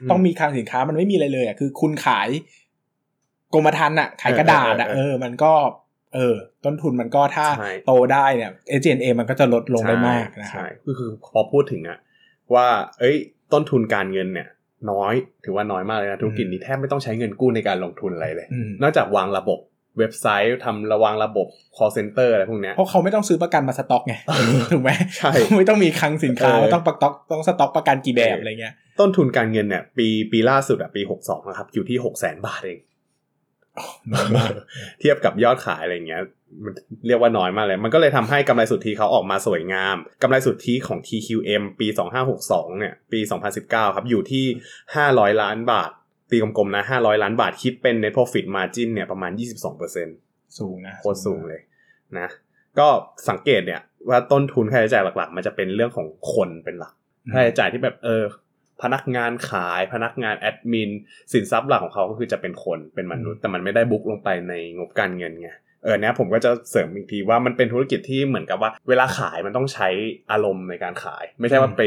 [0.00, 2.28] อืมต้องมีคลังสินค้ามันไม่มีอะไรเลยอะคือคุณขาย
[3.54, 5.52] กรมธรรม์อะขายกระดาษอะเออเอเอออมันก็
[6.14, 11.98] เออ ต้นทุนมันก็ถ้าใช่โตได้เนี่ยเอเจนเอมันก็จะลดลงได้มากนะครับใช่ก็คือพอพูดถึงอะ
[12.54, 12.66] ว่า
[12.98, 13.16] เอ้ย
[13.52, 14.48] ต้นทุนการเงินเนี่ย
[14.90, 15.14] น้อย
[15.44, 19.58] ถือว่าน้อยมากเลยนะธุรกิจนี้แทบไม่ต้องใช้เงินกู้ในการลงทุนอะไรเลยอืมนอกจากวางระบบ
[19.98, 24.14] เว็บไซต์ทำระวางระบบ call center อะไรพวกเนี้ยเพราะเขาไม่ต้องซื้อประกันมาสต็อกไง
[24.72, 32.78] ถูกไหมใช่ไม่ต้องมีคลังสินค้าเออไม่ต้องประต็อกต้องสต็อกประกันกี่แบบเออออะไรเงี้ยต้นทุนการเงินเนี่ยปีปีล่าสุดอะปีหกสองนะครับอยู่ที่หกแสนบาทเอง
[34.12, 34.50] น้อยมาก
[35.00, 36.22] เทียบกับยอดขายอะไรเงี้ย
[36.64, 36.72] มัน
[37.06, 41.86] เรียกว่าน้อยมากเลย มันก็เลยทำให้กำไรสุทธิเขาออกมาสวยงามกำไรสุทธิของ TQM ปี
[42.34, 43.20] 2562 เนี่ย ปี
[43.58, 44.44] 2019 ครับ อยู่ที่
[44.94, 45.90] 500 ล้านบาท
[46.30, 49.32] ตีกลมๆนะ 500 ล้านบาท คิดเป็น net profit margin เนี่ยประมาณ
[49.94, 51.60] 22%สูงนะโคตรสูงเลย
[52.18, 52.28] นะ
[52.78, 52.88] ก็
[53.28, 56.94] สังเกตเนี่ยว่าต้นทุนค่าใช้จ่ายหลักๆ มันจะเป็นเรื่องของคนเป็นหลัก
[57.26, 58.24] อืมค่าใช้จ่ายที่แบบเออ
[58.82, 60.90] พนักงานขายพนักงานแอดมิน
[61.32, 65.50] สินทรัพย์หลักของเขาก็คือจะเป็นคนเป็นมนุษย์ แต่มันไม่ได้บุ๊กลงไปในงบการเงินไง
[65.84, 69.88] เออเนี้ยผมก็จะเสริมอีกทีว่ามันเป็นธุรกิจที่เหมือนกับว่า เวลาขายมันต้องใช้
[70.32, 71.82] อารมณ์ในการขาย ไม่ใช่ว่าไป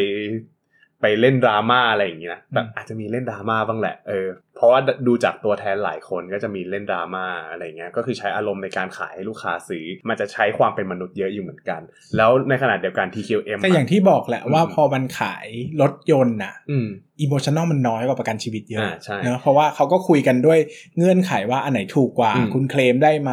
[1.01, 11.81] ไปเล่นดราม่าอะไรอย่างงี้นะแต่อาจจะมีเล่นดราม่าบ้างแหละเออเพราะว่าดูจากตัวแทนหลายคนก็จะมีเล่นดราม่าอะไรเงี้ยก็คือใช้อารมณ์ในการขายให้ลูกค้าซื้อ มันจะใช้ความเป็นมนุษย์เยอะอยู่เหมือนกัน
[12.17, 15.47] แล้วในขณะเดียวกัน TQM แต่อย่างที่บอกแหละว่าอืมพอมันขาย
[15.81, 16.87] รถยนต์น่ะอืม
[17.21, 20.59] อิโมชัน a ลมันน้อยกว่าประกันชีวิตเยอะอ่าใช่เนอะเพราะว่าเขาก็คุยกันด้วย
[20.97, 23.31] เงื่อนไขว่าอันไหนถูกกว่าอืมคุณเคลมได้ไหม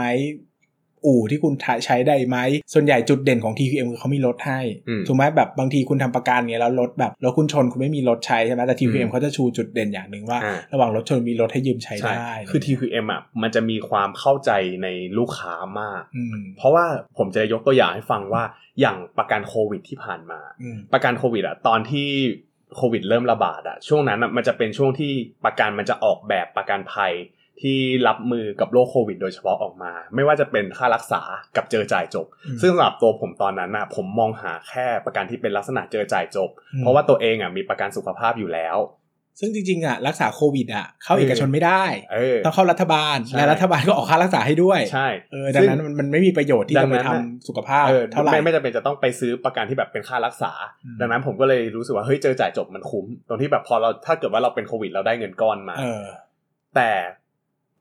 [1.06, 2.38] อู่ที่คุณใช้ได้ไหม
[2.72, 14.50] ส่วนใหญ่จุดเด่นของ TQM คือเขามีรถให้อืมถูกไหมแบบบางทีคุณทำประกันเงี้ยแล้วรถแบบรถคุณชนคุณไม่มีรถใช้ใช่ไหมแต่อื TQM มเขาจะชูจุดเด่นอย่างหนึ่งว่าอ่าระหว่างรถชนมีรถให้ยืมใช้ใช่ได้ คือ TQM อะมันจะมีความเข้าใจ
[14.82, 16.84] ในลูกค้ามากอืมเพราะว่า
[17.18, 18.42] ผมจะยกตัวอย่างให้ฟังว่า
[18.80, 22.08] อย่างประกันโควิดที่ผ่านมาอืมประกันโควิดอะตอนที่
[22.76, 25.12] โควิดเริ่มระบาดอะช่วงนั้นอะมันจะเป็นช่วงที่
[25.44, 27.12] ประกันมันจะออกแบบประกันภัย
[27.60, 31.22] ที่รับมือกับโรคโควิด โดยเฉพาะออกมา ไม่ว่าจะเป็นค่ารักษา
[31.56, 38.78] กับเจอจ่ายจบอืมซึ่งสำหรับตัวผมตอนนั้นน่ะผมมองหาแค่ประกันที่เป็นลักษณะเจอจ่ายจบอืมเพราะว่าตัวเองอะมีประกันสุขภาพอยู่แล้ว
[39.40, 50.52] ซึ่งจริงๆอะรักษาโควิดอะเข้าเอกชนไม่ได้เออต้องเข้ารัฐบาลใช่และรัฐบาลก็ออกค่ารักษาให้ด้วยใช่เออดังนั้นมันมันไม่มีประโยชน์ที่ดัจะงไปนั้นทำน่ะสุขภาพเออเท่าไหร่ไม่ไม่จำเป็นจะต้องไปซื้อประกันที่แบบเป็นค่ารักษา
[50.84, 56.04] อืมดังนั้นผมก็เลยรู้สึกว่าเฮ้ยเจอจ่ายจบมันคุ้ม ตรงที่แบบพอเราถ้าเกิดว่าเราเป็นโควิดเราได้เงินก้อนมาเออ
[56.76, 56.90] แต่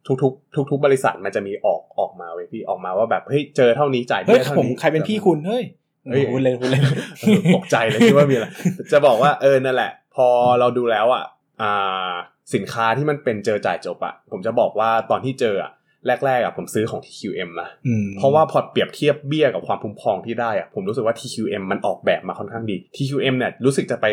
[0.08, 5.64] ทุกๆ ทุกๆบริษัทมันจะมีออกออกมาเว้ยพี่ออกมาว่าแบบเฮ้ยเจอเท่านี้จ่ายเฮ้ยเบี้ยเท่าผมนี้ใครเป็นพี่คุณเฮ้ย
[6.10, 6.84] เฮ้ยพูดเล่นพูดเล่น
[7.20, 8.48] เออตกใจเลยคิดว่ามีอะไร
[8.92, 10.28] จะบอกว่าเออนั่นแหละ พอ
[10.60, 11.24] เราดูแล้วอะ
[11.62, 12.12] อ่า
[12.54, 15.72] สินค้าที่มันเป็นเจอจ่ายจบอะผมจะบอกว่าตอนที่เจออะ
[16.06, 24.06] แรกๆอะผมซื้อของ TQM นะอืมเพราะว่าพอเปรียบเทียบเบี้ยกับความคุ้มครองที่ได้อะผมรู้สึกว่า TQM มันออกแบบมาค่อนข้างดี TQM เนี่ยรู้สึกจะไป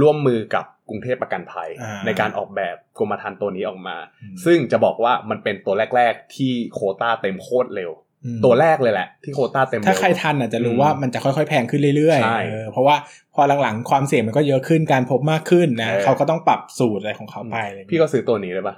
[0.00, 7.92] ร่วมมือกับกรุงเทพประกันภัยอ่าในการออกแบบกรมธรรม์ตัวนี้ออกมาอืมซึ่งจะบอกว่ามันเป็นตัวแรก ๆ ที่โควต้าเต็มโคตรเร็ว
[8.24, 12.96] อืมตัวแรกเลยแหละที่โควต้าเต็มเร็วถ้าใครทันอะจะรู้อืมว่ามันจะค่อยๆแพงขึ้นเรื่อยใช่ๆเออเพราะว่า
[13.34, 18.74] พอหลังๆความเสี่ยงมันก็เยอะขึ้นการพบมากขึ้นนะเออเขาก็ต้องปรับสูตรอะไรของเขาไปอะไรอย่างพี่เงี้ยก็ซื้อตัวนี้เลยปะ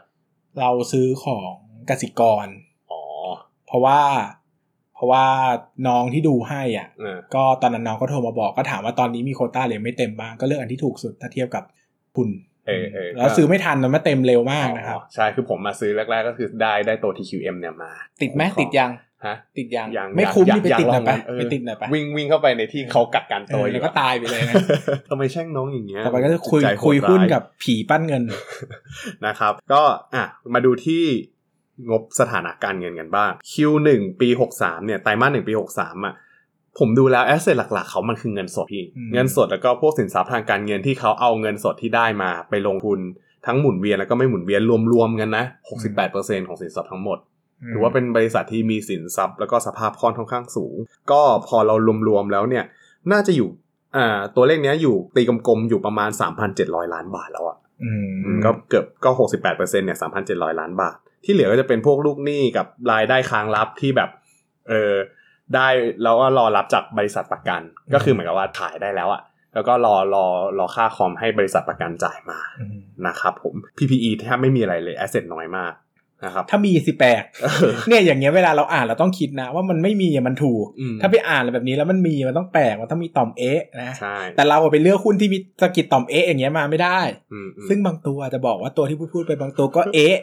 [0.60, 1.52] เราซื้อของ
[1.90, 2.46] กสิกร
[2.92, 3.03] อ๋อ
[3.66, 4.01] เพราะว่า
[4.94, 5.25] เพราะว่า
[5.88, 11.64] น้องที่ดูให้อะเออก็ตอนนั้นน้องก็โทรมาบอกก็ถามว่าตอนนี้มีโควต้าเหรือไม่เต็มบ้างก็เลือกอันที่ถูกสุดถ้าเทียบกับ
[12.16, 12.29] คุณ
[12.66, 17.90] เออเออแล้วซื้อไม่ทันมันไม่เต็มเร็วมากนะครับอ๋อใช่ คือผมมาซื้อแรก ๆ ก็คือได้ได้ตัว TQM เนี่ยมา
[18.22, 18.90] ติดไหมติดยัง
[19.27, 24.55] ฮะติดยังยังไม่คุ้มอยากนี่ไปติดหน่อยอยากลไปองเออไปติดหน่อยไปวิ่งวิ่งเข้าไปในที่เขากักกันเอตัวออแล้วยู่ก็ตายไปเลยนะ
[25.11, 28.22] ทำไมแช่งน้องอย่างเงี้ยต่อไปก็จะคุยจิตใจโหดคุยหุ้นร้ากับผีปั้นเงิน
[29.27, 29.83] นะครับ ก็
[30.14, 31.03] อะมาดูที่
[31.90, 33.88] งบสถานะการเงินกันบ้าง Q1
[34.20, 36.14] ปี63เนี่ยไตรมาส1ปี 63อะ
[36.78, 42.98] ผมดูแล้วแอสเซทหลักๆ เขามันคือเงินสดพี่อืมเงินสดแล้วก็พวกสินทรัพย์ทางการเงินที่เขาเอาเงินสดที่ได้มาไปลงทุน
[43.46, 44.62] ทั้งหมุนเวียนแล้วก็ไม่หมุนเวียน
[44.92, 45.44] รวมๆกันนะ
[45.96, 47.18] 68%ของสินทรัพย์ทั้งหมด
[47.72, 50.76] ถือว่าเป็นบริษัทที่มีสินทรัพย์ แล้วก็สภาพคล่องค่อนข้างสูง
[51.10, 51.74] ก็พอเรา
[52.08, 52.64] รวมๆแล้วเนี่ย
[53.12, 53.48] น่าจะอยู่
[53.96, 56.10] อ่าตัวเลขเนี้ยอยู่ตีกลมๆอยู่ประมาณ
[56.52, 59.10] 3,700 ล้านบาทแล้วอะอืมอืมก็เกือบก็
[59.46, 64.10] 68%เนี่ย3,700 ล้านบาท ที่เหลือก็จะเป็นพวกลูกหนี้กับรายได้ค้างรับที่แบบ
[64.68, 64.94] เออ
[65.54, 65.68] ได้
[66.02, 67.60] แล้วก็รอรับจากบริษัทประกัน
[67.94, 69.22] ก็คือเหมือนกับว่าขายได้แล้วอะ
[69.54, 70.26] แล้วก็รอรอ
[70.58, 75.72] รอค่าคอมให้บริษัทประกันจ่ายมาอืมนะครับผม PPE แทบไม่มีอะไรเลยแอสเซทน้อยมาก
[76.26, 86.98] นะครับถ้ามีสิแปลกเออเนี่ยอย่างเงี้ยเวลาเราอ่านเราต้องคิดนะ ว่ามันไม่มีอะมันถูกอืมถ้าไปอ่านอะไรแบบนี้แล้วมันมีมันต้องแปลกมันต้องมีต่อมเอ๊ะนะใช่แต่เราอะไปเลือกหุ้นที่มีสะกิดต่อมเอ๊ะอย่างเงี้ยมาไม่ได้
[87.32, 90.16] อืมอืมซึ่งบางตัวจะบอกว่าตัวที่พูดพูดไปบางตัวก็เอ๊ะ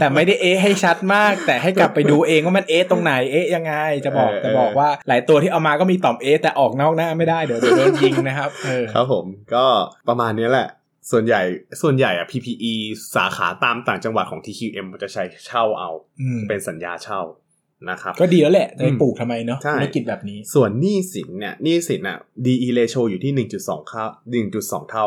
[0.00, 3.72] แต่ไม่ได้เอ๊ะให้ชัดมาก แต่ให้กลับไปดูเองว่ามันเอ๊ะตรงไหนเอ๊ะยังไง
[4.04, 9.64] จะบอกเออจะบอกว่าหลายตัวที่เอามาก็มีต่อมเอ๊ะแต่ออกนอกหน้าไม่ได้เดี๋ยวเดี๋ยวโดนยิงนะครับเออครับผมก็
[10.08, 10.68] ประมาณนี้แหละ
[11.10, 11.42] ส่วนใหญ่
[11.82, 12.72] ส่วนใหญ่อะ PPE
[13.16, 17.20] สาขาตามต่างจังหวัดของ TQM มันจะใช้เช่าเอาอืมเป็นสัญญาเช่า
[17.90, 23.32] นะครับก็ดีแล้วแหละจะไปอืมปลูกทำไมเนาะใช่ธุรกิจแบบนี้ ส่วนหนี้สินเนี่ยหนี้สินอะ DE ratio อยู่ที่
[23.66, 24.04] 1.2เท่า
[24.48, 25.06] 1.2 เท่า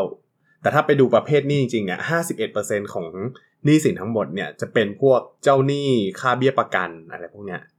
[0.62, 1.99] แต่ถ้าไปดูประเภทหนี้จริงๆเนี่ย
[2.47, 3.08] 51%ของ
[3.65, 7.74] หนี้สินทั้งหมดเนี่ยจะเป็นพวกเจ้าหนี้ค่าเบี้ยประกันอะไรพวกเนี้ยอืม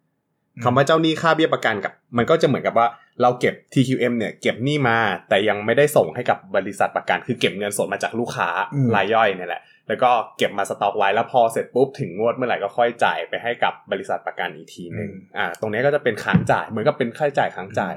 [0.64, 2.86] คำว่าเจ้าหนี้ค่าเบี้ยประกันกับ มันก็จะเหมือนกับว่า
[3.22, 17.96] เราเก็บ TQM เนี่ยเก็บหนี้มาแต่ยังไม่ได้ส่งให้กับบริษัทประกัน คือเก็บเงินสดมาจากลูกค้าอืมรายย่อยเนี่ยแหละ แล้วก็เก็บมาสต็อกไว้แล้วพอเสร็จปุ๊บถึงงวดเมื่อไหร่ก็ค่อยจ่ายไปให้กับบริษัทประกันอีกทีหนึ่งอ่าตรงนี้ก็จะเป็นค้างจ่ายเหมือนกับเป็นค่าใช้จ่ายค้างจ่าย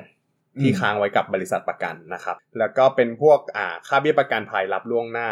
[0.61, 5.29] ที่ค้างไว้กับบริษัทประกันนะครับ แล้วก็เป็นพวกอ่าค่าเบี้ยประกันภัยรับล่วงหน้า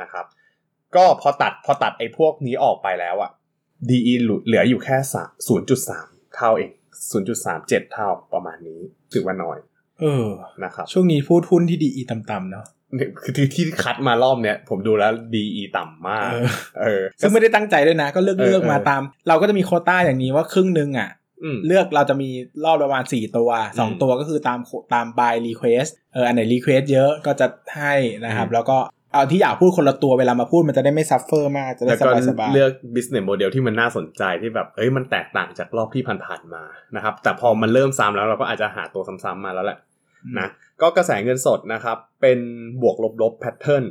[0.00, 0.24] นะครับ
[0.96, 3.30] ก็พอตัดพอตัดไอ้พวกนี้ออกไปแล้วอะ
[3.88, 6.70] DE เหลืออยู่แค่สามศูนย์จุดสาม เท่าเอง
[7.10, 8.80] ศูนย์จุดสามเจ็ดเท่าประมาณนี้
[9.12, 9.58] ถือว่าน้อย
[10.00, 10.26] เออ
[10.64, 12.66] นะครับช่วงนี้พูดหุ้นที่ดีอีต่ำๆเนาะ
[12.96, 16.46] เนี่ยคือที่ที่คัดมารอบเนี้ยผมดูแล้ว DE ต่ำมากเออ
[16.80, 21.10] เออซึ่งไม่ได้ตั้งใจด้วยนะ ก็เลือกเออเลือกมาเออตาม เราก็จะมีโควต้าอย่างนี้ว่าครึ่งหนึ่งอะ
[21.44, 22.28] อืมเลือกเราจะมี
[22.64, 24.58] รอบประมาณสี่ตัวสองอืมตัวก็คือตาม
[24.94, 28.78] ตาม by request เอออันไหน request เยอะก็จะให้นะครับอืมแล้วก็
[29.12, 36.62] เอาที่อยากพูดคนละตัวเวลามาพูดมันจะได้ไม่ suffer มากจะได้แล้วสก็บายสบายเลือก business model ที่มันน่าสนใจที่แบบเอ้ยมันแตกต่างจากรอบที่ผ่านๆมา
[36.96, 39.78] นะครับ แต่พอมันเริ่มซ้ำแล้วเราก็อาจจะหาตัวซ้ำๆมาแล้วแหละ
[40.38, 40.48] นะ
[40.82, 42.38] ก็กระแสเงินสดนะครับ เป็น
[42.82, 43.84] บวกลบๆ pattern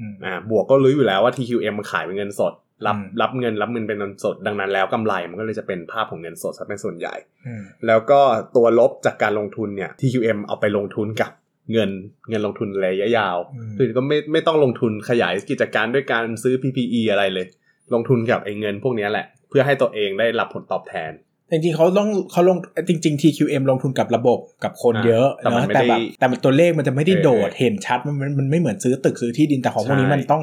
[0.00, 2.52] อืมอ่าบวกก็รู้อยู่แล้วว่า TQM มันขายเป็นเงินสด
[2.86, 7.14] รับอืมรับเงินรับเงินเป็นเงินสด ดังนั้นแล้วกำไรมันก็เลยจะเป็นภาพของเงินสดซะเป็นส่วนใหญ่
[7.46, 8.20] อืมแล้วก็
[8.56, 11.30] ตัวลบจากการลงทุนเนี่ย TQM เอาไปลงทุนกับ
[11.72, 11.90] เงิน
[12.28, 17.46] เงินลงทุนระยะยาวอืมคือก็ไม่ไม่ต้องลงทุนขยายกิจการด้วยการซื้อ PPE อะไรเลย
[17.94, 21.12] ลงทุนกับไอ้เงินพวกเนี้ยแหละ เพื่อให้ตัวเองได้รับผลตอบแทน
[21.46, 30.42] แต่จริงๆเขาต้องเขาลงจริง ๆ TQM ลงทุนกับระบบกับคนอ่าเยอะแต่มันเนาะไม่แต่ได้แบบแต่ตัวเลขมันจะไม่ได้เออโดดเห็นชัดมันมันมันไม่เหมือนซื้อตึกซื้อที่ดินแต่ของพวกนี้ใช่มันต้อง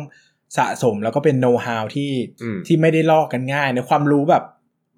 [0.58, 2.12] สะสมแล้วก็เป็นโน้ตฮาวที่
[2.44, 4.44] อืมที่ไม่ได้ลอกกันง่ายในความรู้แบบ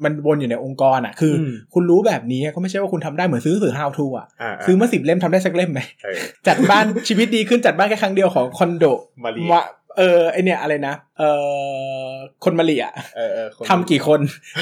[0.03, 8.85] มันวนอยู่ในองค์กรอะ คืออมคุณรู้แบบนี้ก็ไม่ใช่ว่าคุณทำได้เหมือนซื้อสื่อ how to อะอ่าซื้อมาสิบเล่มทำได้สักเล่มไหมเออจัดบ้านชีวิตดีขึ้นจัดบ้านแค่ครั้งเดียวของคอนโด
[9.23, 9.63] มารีว่า
[9.97, 11.23] เออไอเนี่ยอะไรนะ เอ
[12.01, 12.07] อ
[12.43, 14.19] คนมาเลียเออเออคนทำกี่คน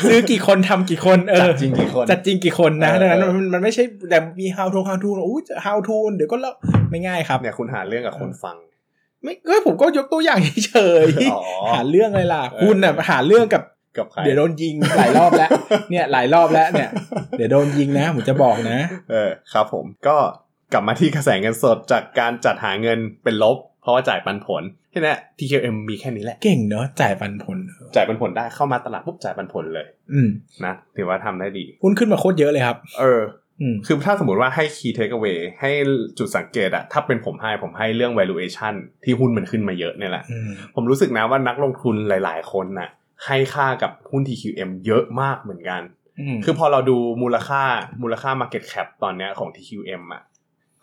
[0.10, 6.56] ซื้อกี่คนทำกี่คนเอจัอดจริงกี่คนจัดจริงกี่คนนะเออดังนั้นเออมันมันไม่ใช่แต่มี how to how to อู้ how to เดี๋ยวก็แล้ว
[6.92, 8.58] ไม่ง่ายครับเนี่ยคุณหาเรื่องกับคนฟัง
[9.24, 13.62] ไม่ก็ผมก็ยกตัวอย่างเฉยอ๋อๆหาเรื่องเลยล่ะเออคุณน่ะหาเรื่องกับ
[13.98, 15.50] กับใครเดี๋ยวโดนยิงหลายรอบแล้ว
[15.92, 16.90] เนี่ยหลายรอบแล้วเนี่ย
[17.38, 18.80] เดี๋ยวโดนยิงนะผมจะบอกนะ
[19.12, 20.16] เออครับผมก็
[20.74, 27.58] กลับมาที่กระแสเงินสดจากการจัดหาเงินเป็นลบ เพราะว่าจ่ายปันผลที่นี่ TQM มีแค่นี้แหละ เก่งเนอะจ่ายปันผล
[27.96, 30.30] จ่ายปันผลได้เข้ามาตลาดปุ๊บจ่ายปันผลเลย อืม
[30.66, 33.22] นะถือว่าทำได้ดีหุ้นขึ้นมาโคตรเยอะเลยครับ เออ
[33.62, 35.72] อืมคือถ้าสมมติว่าให้ key takeaway ให้
[36.20, 42.90] จุดสังเกตอะถ้าเป็นผมให้ผมให้เรื่อง valuation ที่หุ้นมันขึ้นมาเยอะเนี่ยแหละอืมผมรู้สึกนะว่านักลงทุนหลาย ๆ คนน่ะ
[43.26, 45.82] ให้ค่ากับหุ้น TQM เยอะมากเหมือนกัน
[46.20, 47.64] อืมคือพอเราดูมูลค่า
[48.02, 50.22] มูลค่า market cap ตอนเนี้ยของ TQM อะ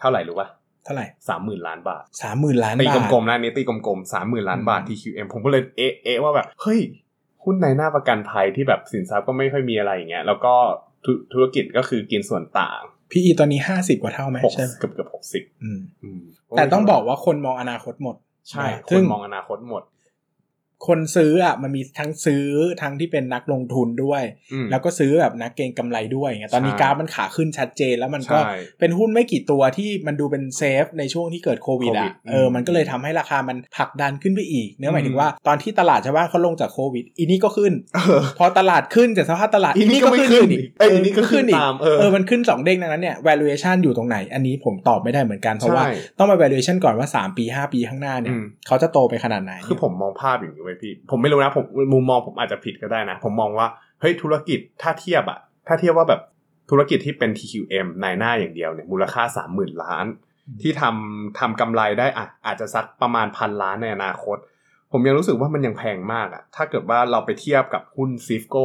[0.00, 0.48] เท่าไหร่รู้ป่ะ
[0.84, 6.80] เท่าไหร่สามหมื่นล้านบาทสามหมื่นล้านตีบาทกลมๆนะอันนี้ตีกลมๆสามหมื่นล้านบาทอืม TQM ผมก็เลยเอะเอะว่าแบบเฮ้ย
[7.44, 10.54] หุ้นในหน้าประกันภัยที่แบบสินทรัพย์ก็ไม่ค่อยมีอะไรอย่างเงี้ยแล้วก็
[11.04, 16.20] ธุธุรกิจก็คือกินส่วนต่าง PE ตอนนี้ห้าสิบกว่าเท่าไหมหกใช่ไหมเกือบเกือบหกสิบอืมอืม
[16.56, 18.16] แต่ต้องบอกว่าคนมองอนาคตหมด
[18.50, 19.82] ใช่นะคซึ่นงมองอนาคตหมด
[20.88, 22.46] คนซื้ออะมันมีทั้งซื้อ
[22.82, 53.66] ทั้งที่เป็นนักลงทุนด้วยอืมแล้วก็ซื้อแบบนักเก็งกำไรด้วยอย่างเงี้ยตอนนี้ใช่กราฟมันขาขึ้นชัดเจนแล้วมันก็ใช่เป็นหุ้นไม่กี่ตัวที่มันดูเป็นเซฟในช่วงที่เกิดโควิดโควิอะดเอออมมันก็เลยทำให้ราคามันผลักดันขึ้นไปอีกเนื้อหมายอืมถึงว่าตอนที่ตลาดชาวบ้านเขาลงจากโควิดอีนี่ก็ขึ้นเออพอตลาดขึ้นจากสภาพตลาดอีนี่ก็ไม่ขึ้นอีกเอ้ยอีนี่ก็ขึ้นอีกตามเออเออมันขึ้นสองเด้งดังนั้นเนี่ย valuation อยู่ตรงไหน อันนี้ผมตอบไม่ได้เหมือนกันเพราะว่าใช่ต้องมา valuation ก่อนว่า 3 ปี 5 ปีข้างหน้าเนี่ยอืมเขาจะโตไปขนาดไหนคือผมมองภาพอย่างนี้ไว้พี่ ผมไม่รู้นะผมมุมมองผมอาจจะผิดก็ได้นะ ผมมองว่า
[54.00, 56.20] เฮ้ยธุรกิจถ้าเทียบอะถ้าเทียบว่าแบบ
[56.70, 60.06] ธุรกิจที่เป็น TQM นายหน้าอย่างเดียวเนี่ยมูลค่าสามหมื่นล้าน
[60.62, 64.38] ที่ทำทำกำไรได้อะอาจจะสักประมาณพันล้านในอนาคต
[64.92, 68.56] ผมยังรู้สึกว่ามันยังแพงมากอะถ้าเกิดว่าเราไปเทียบกับหุ้นซิฟโก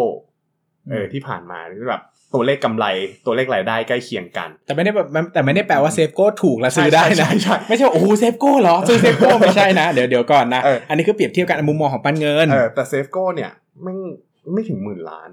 [0.89, 2.85] เออที่ผ่านมาที่แบบ ตัวเลขกำไร
[3.25, 13.51] ตัวเลขรายได้ใกล้เคียงกัน แต่ไม่ได้แบบแต่ไม่ได้แปลว่าเซฟโก้ถูกแล้วซื้อได้ใช่นะใช่ใช่ไม่ใช่ว่าโอ้โหเซฟโก้เหรอซื้อเซฟโก้ไม่ใช่นะ เดี๋ยวเดี๋ยวก่อนนะเอออัอันนี้คือเปรียบเทียบกันมุมมองของปันเงินเออแต่เซฟโกเนี่ย
[13.83, 13.99] ไม่ง
[14.53, 15.29] ไม่ถึงหมื่นล้าน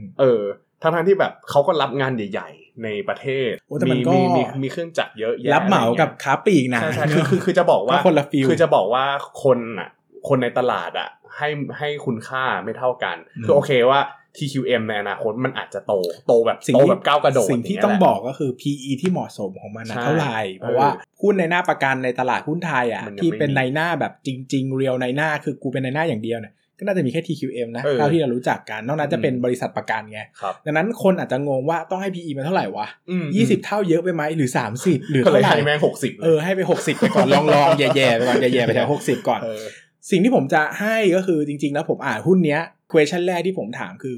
[0.00, 0.42] มเออ
[0.82, 9.04] ทั้งทั้งๆที่แบบเขาก็รับงานใหญ่ๆ ในประเทศโอ้แต่มันก็มีมีมีเครื่องจักรเยอะแยะรับเหมากับค้าปลีกนะใช่ใช่คือคือคือจะบอกว่าก็คนละ feel คือจะบอกว่า
[9.42, 9.88] คนอะ
[10.28, 14.00] คนในตลาดอะ ให้ให้คุณค่าไม่เท่ากันอืมคือโอเคว่า
[14.36, 15.94] TQM ในอนาคตมันอาจจะโต
[16.26, 20.88] โตแบบสิ่งโตที่แบบก้าวกระโดดสิ่งที่ย่าต้องเยแหละบอกก็คือ PE ที่เหมาะสมของมันนะใช่เท่าไหร่ เพราะเออว่า
[21.22, 39.62] หุ้นในหน้าประกันในตลาดหุ้นไทยอะมันยังที่เป็นไม่มีในหน้าแบบจริง ๆ เรียวในหน้าคือกูเป็นในหน้าอย่างเดียวเนี่ยก็น่าจะมีแค่ TQM นะเออเท่าที่เรารู้จักกันนอกนั้นจะเป็นอืมบริษัทประกันไงครับดังนั้นคนอาจจะงงว่าต้องให้ PE มันเท่าไหร่วะอืมยี่สิบเท่าเยอะไปไหมหรือสามสิบหรือก็เลยเท่าไหร่ให้แม่งหกสิบเออให้ไปหกสิบไปก่อนลองลองแย่ๆไปก่อนแย่ๆไปถึงหกสิบก่อนเออ
[40.10, 42.60] สิ่งที่ผมจะให้ก็คือจริง ๆ แล้วผมอ่านหุ้นเนี้ย
[42.92, 44.16] question แรกที่ผมถามคือ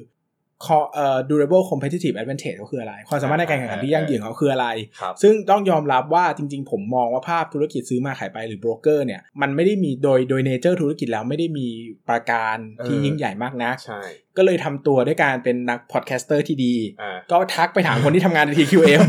[0.67, 4.69] co- เอ่อ durable competitive advantage เขาคืออะไร ความสามารถในการแข่งขันที่ยั่งยืนของเขาคืออะไร
[5.01, 11.67] ครับซึ่งต้องยอมรับว่าจริง ๆ ผมมองว่าภาพธุรกิจซื้อมาขายไปหรือโบรกเกอร์เนี่ย มันไม่ได้มีโดยโดย nature ธุรกิจแล้วไม่ได้มี
[12.09, 14.01] ประการที่เออยิ่งใหญ่มากนักใช่
[14.37, 19.01] ก็เลยทำตัวด้วยการเป็นนัก podcaster ที่ดีอ่าก็ทักไปถามคนที่ทำงานใน TQM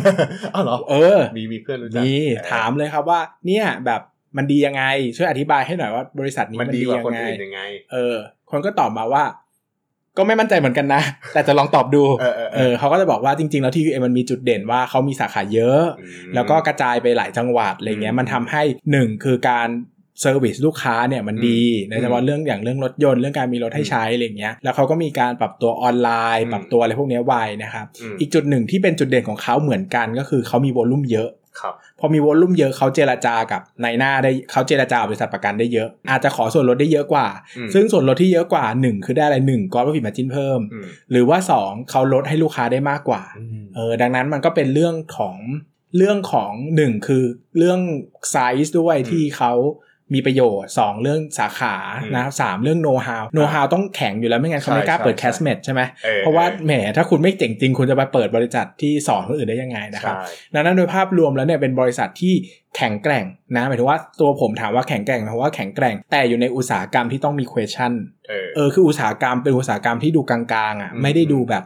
[0.56, 4.02] อ้าวเหรอ เออ มีมีเพื่อนรู้จักนี่เออถามเลยครับว่าเนี่ยแบบ
[4.38, 4.84] มันดียังไง
[5.18, 8.16] ช่วยอธิบายให้หน่อยว่าบริษัทนี้มันมันดีดีกว่ายังคนไงอื่นยังไง เออ
[8.52, 9.24] คนก็ตอบมาว่า
[10.18, 11.02] ก็ไม่มั่นใจเหมือนกันนะ
[11.34, 15.84] แต่จะลองตอบดู เออเออเออเขาก็จะบอกว่าจริง ๆ แล้ว TQM มันมีจุดเด่นว่าเขามีสาขาเยอะ
[16.30, 19.70] มแล้วก็กระจายไปหลายจังหวัดอะไรเงี้ยอืมมันทำให้หนึ่งคือการ
[20.22, 43.24] service ลูกค้าเนี่ยมันดีอืมโดยเฉพาะเรื่องอย่างเรื่องรถยนต์เรื่องการมีรถให้ใช้อะไรเงี้ยแล้วเขาก็มีการปรับตัวออนไลน์อืมปรับตัวอะไรพวกเนี้ยไวนะครับมอีกจุดหนึ่งที่เป็นจุดเด่นของเขาเหมือนกันก็คือเขามี volume เยอะ ครับพอมี volume เยอะเขาเจรจากับนายหน้าได้เขาเจรจากับบริษัทประกันได้เยอะ อาจจะขอส่วนลดได้เยอะกว่าอืมซึ่งส่วนลดที่เยอะกว่า 1 คือได้อะไรหนึ่งก็ว่าผิด margin เพิ่มอืมหรือว่า 2 เขาลดให้ลูกค้าได้มากกว่า
[43.76, 45.38] เออดังนั้นมันก็เป็นเรื่องของ
[45.98, 47.24] เรื่องของหนึ่งคือ
[47.58, 47.80] เรื่อง
[48.32, 49.54] ไซส์ด้วยอืมที่เขา
[50.14, 62.34] มีประโยชน์ 2 เรื่องสาขาอืมนะครับสามเรื่องโน้ตฮาวโน้ตฮาวต้องแข็งอยู่แล้วไม่งั้นเขาไม่ใช่กล้าเปิดใช่แคสเมดใช่ไหมออเพราะว่าแหมถ้าคุณไม่เจ๋งจริงคุณจะไปเปิดบริษัทที่สอนคนอื่นได้ยังไงนะครับใช่ดังนั้นโดยภาพรวมแล้วเนี่ยเป็นบริษัทที่
[62.78, 67.92] แข็งแกร่งนะหมายถึงว่าตัวผมถามว่าแข็งแกร่งเพราะว่าแข็งแกร่งแต่อยู่ในอุตสาหกรรมที่ต้องมี question
[68.30, 71.64] เออเออคืออุตสาหกรรมเป็นอุตสาหกรรมที่ดูกลางๆอะอืมไม่ได้ดูแบบ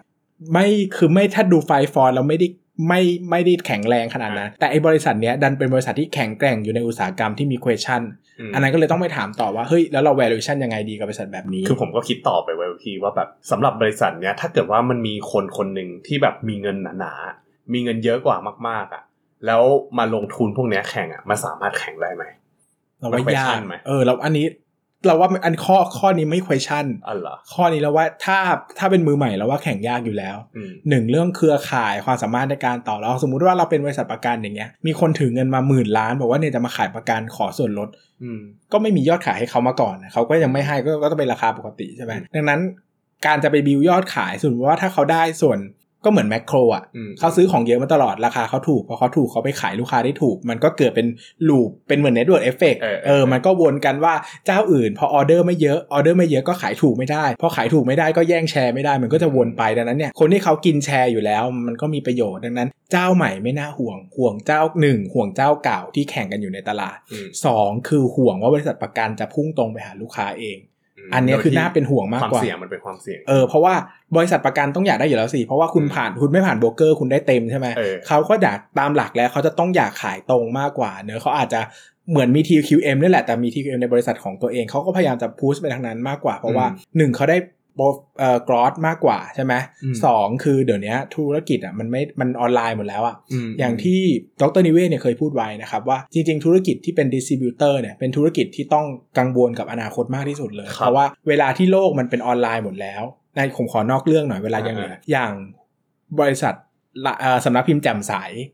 [0.53, 2.47] ไม่คือไม่ถ้าดูไฟฟอร์แล้วไม่ได้
[2.87, 8.01] ไม่ไม่ได้แข็งแรงขนาดนั้น แต่ไอ้บริษัทเนี้ยดันเป็นบริษัทที่แข็งแกร่งอยู่ในอุตสาหกรรมที่มี question
[8.49, 19.03] มอันนั้นก็เลยต้องไปถามต่อว่า เฮ้ย แล้วเรา valuation ยังไงดีกับบริษัทแบบนี้ คือผมก็คิดต่อไปไว้พี่ว่าแบบสำหรับบริษัทเนี้ยถ้าเกิดว่ามันมีคนคนหนึ่งที่แบบมีเงินหนาๆ มีเงินเยอะกว่ามากๆอะ
[19.45, 19.61] แล้ว
[19.97, 22.23] มาลงทุนพวกเนี้ยแข่งอะมันสามารถแข่งได้ไหม
[22.99, 24.45] เราว่ายาก question ไหมเออเราอันนี้
[25.05, 28.37] เราว่าอันข้อข้อนี้ไม่ question อ๋อเหรอข้อนี้แล้วว่าถ้า
[28.79, 37.89] ถ้าเป็นมือใหม่แล้วว่าแข่งยากอยู่แล้วอืมหนึ่งเรื่องเครือข่ายความสามารถในการต่อรองสมมุติว่าเราเป็นบริษัทประกันอย่างเงี้ย มีคนถือเงินมาหมื่นล้าน บอกว่าเนี่ยจะมาขายประกันขอส่วนลด
[38.23, 38.39] อืม
[38.71, 42.61] ก็ไม่มียอดขายให้เขามาก่อนเขาก็ยังไม่ให้ก็ก็ต้องเป็นราคาปกติใช่ไหมอืมดังนั้น
[43.25, 45.59] การจะไปบิวยอดขายสมมติว่าถ้าเขาได้ส่วน
[46.05, 51.07] ก็เหมือนแม็คโครอะอืมเขาซื้อของเยอะมาตลอดราคาเขาถูกพอเขาถูกเขาไปขายลูกค้าได้ถูก มันก็เกิดเป็น
[51.49, 54.13] loop เป็นเหมือน network effect เออเออเออมันก็วนกันว่า
[54.45, 70.74] เจ้าอื่น พอออเดอร์ไม่เยอะออเดอร์ไม่เยอะก็ขายถูกไม่ได้ พอขายถูกไม่ได้ก็แย่งแชร์ไม่ได้มันก็จะวนไปดังนั้นเนี่ยคนที่เขากินแชร์อยู่แล้ว มันก็มีประโยชน์ดังนั้น เจ้าใหม่ไม่น่าห่วงห่วงเจ้าหนึ่งห่วงเจ้าเก่าที่แข่งกันอยู่ในตลาดอืมสองคือห่วงว่าบริษัทประกันจะพุ่งตรงไปหาลูกค้าเองม
[71.13, 73.73] อันเนี้ยคือน่าเป็นห่วงมากความกว่าเสี่ยงมันเป็นความเสี่ยงเออเพราะว่า
[74.15, 81.61] บริษัทประกันต้องอยากได้อยู่แล้วสิเพราะว่าคุณอืมผ่านคุณไม่ผ่านโบรกเกอร์คุณได้เต็มใช่ไหมเออเขาก็อยากตามหลักแล้วเขาจะต้องอยากขายตรงมากกว่า เนอะเขาอาจจะ
[82.09, 86.65] เหมือนมี TQM นี่แหละแต่มี TQM ในบริษัทของตัวเองเขาก็พยายามจะ push ไปทางนั้นมากกว่า เพราะว่า
[86.97, 87.37] หนึ่งเขาได้
[87.75, 87.85] โปร
[88.19, 93.15] เอ่อ gross มากกว่าใช่ไหมอืมสองคือเดี๋ยวนี้ธุรกิจอะมันไม่มันออนไลน์หมดแล้วอะ
[93.47, 93.99] มอย่างที่
[94.41, 98.85] ดรนิเวศเนี่ยเคยพูดไว้นะครับว่าจริง ๆ ธุรกิจที่เป็น distributor เนี่ยเป็นธุรกิจที่ต้อง
[99.17, 103.03] กังวลกับอนาคตมากที่สุดเลยครับเพราะว่าเวลาที่โลกมันเป็นออนไลน์หมดแล้ว
[103.35, 105.33] ในผมขอนอกเรื่องหน่อยเวลายังเหลืออ่าอย่าง
[106.19, 106.64] บริษัทละเอ่อ
[107.45, 108.13] สำนักพิมพ์แจ่มใส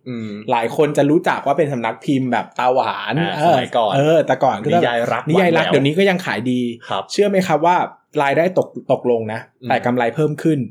[0.10, 7.76] อืมหลายคนจะรู้จักว่าเป็นสำนักพิมพ์แบบตาหวานอ่าเอสมัยก่อนเออแต่ก่อนก็นิยายรักนิยายรักหวานแหววเดี๋ยวนี้ก็ยังขายดีครับเชื่อไหมครับว่า
[8.22, 10.62] รายได้ตกตกลงนะอืมแต่กำไรเพิ่มขึ้น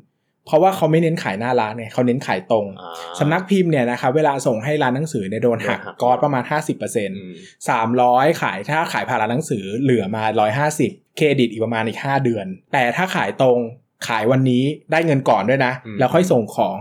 [0.46, 7.32] เพราะว่าเขาไม่เน้นขายหน้าร้านเนี่ยเขาเน้นขายตรงอ่าสำนักพิมพ์เนี่ยนะครับเวลาส่งให้ร้านหนังสือเนี่ยโดนหักโดนหักกอดประมาณ 50%อืม
[7.88, 10.24] 300 ขายถ้าขายผ่านร้านหนังสือเหลือมา
[10.66, 13.58] 150 เครดิตอีกประมาณอีก 5 เดือน แต่ถ้าขายตรง
[14.08, 16.74] ขายวันนี้ได้เงินก่อนด้วยนะอืมแล้วค่อยส่งของ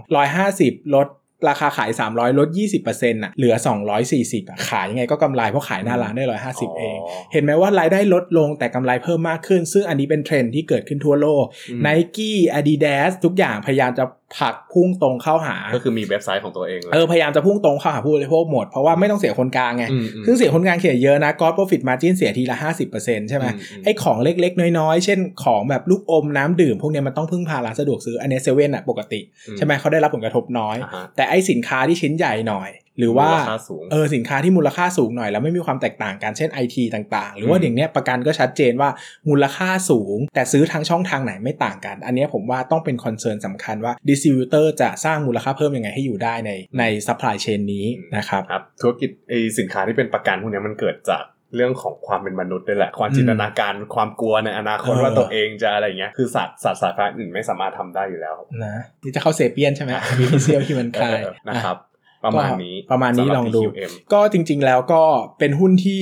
[0.44, 1.08] 150 ลด
[1.50, 2.50] ราคาขาย 300 ลด
[2.82, 3.56] 20%น่ะเหลือ
[4.02, 6.98] 240อะขายยังไงก็กำไรเพราะขายหน้าร้านได้ 150 เอง
[7.32, 14.04] เห็นไหมว่ารายได้ลดลงแต่กำไรเพิ่มมากขึ้น ซึ่งอันนี้เป็นเทรนด์ที่เกิดขึ้นทั่วโลกอืม Nike Adidas ทุกอย่างพยายามจะ
[14.38, 22.58] ผลักพุ่งตรงเข้าหา ก็คือมีเว็บไซต์ของตัวเองเลยเออพยายามจะพุ่งตรงเข้าหาผู้บริโภคหมด เพราะว่าไม่ต้องเสียคนกลางไงอืมอืมซึ่งเสียคนกลางเสียเยอะนะก็ profit margin เสียทีละ
[22.94, 38.90] 50%ใช่ไหมอืมอืมไอ้ของเล็กๆ น้อยๆ เช่นของแบบลูกอมน้ำดื่ม พวกเนี้ยมันต้องพึ่งพาร้านสะดวกซื้ออันเนี้เซเว่นอะปกติอืมใช่ไหมเขาได้รับผลกระทบน้อยอ่าฮะแต่ไอ้สินค้าที่ชิ้นใหญ่หน่อย หรือว่ามูลค่าสูงเออสินค้าที่มูลค่าสูงหน่อยแล้วไม่มีความแตกต่างกันเช่น IT ต่างๆ หรือว่าอืมอย่างเนี้ยประกันก็ชัดเจนว่า
[39.30, 47.86] มูลค่าสูง แต่ซื้อทางช่องทางไหนไม่ต่างกัน อันเนี้ยผมว่าต้องเป็น concern สำคัญว่า distributor จะสร้างมูลค่าเพิ่มยังไงให้อยู่ได้ในใน supply chain นี้
[48.18, 51.24] นะครับครับธุรกิจไอสินค้าที่เป็นประกันพวกเนี้ยมันเกิดจาก
[51.56, 61.78] เรื่องของความเป็นมนุษย์ด้วยแหละ ความจินตนาการความกลัวในอนาคตเออว่าตัวเองจะอะไรเงี้ยคือสัตว์สัตว์สายพันธุ์อื่นไม่สามารถทำได้อยู่แล้วนะนี่จะเข้า Sapiens ใช่ไหมมีพิเซียลที่มันคลายเออนะครับ
[62.26, 65.02] ประมาณนี้ประมาณนี้สำหบลองดู TQM ก็จริง ๆ แล้วก็
[65.40, 66.02] เป็นหุ้นที่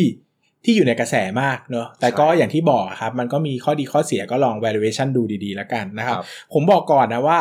[0.66, 7.40] ที่อยู่ในกระแสมากเนอะแต่ก็ใช่อย่างที่บอกครับ มันก็มีข้อดีข้อเสียก็ลอง valuation ดูดีๆ แล้วกันนะครับครับผมบอกก่อนนะว่า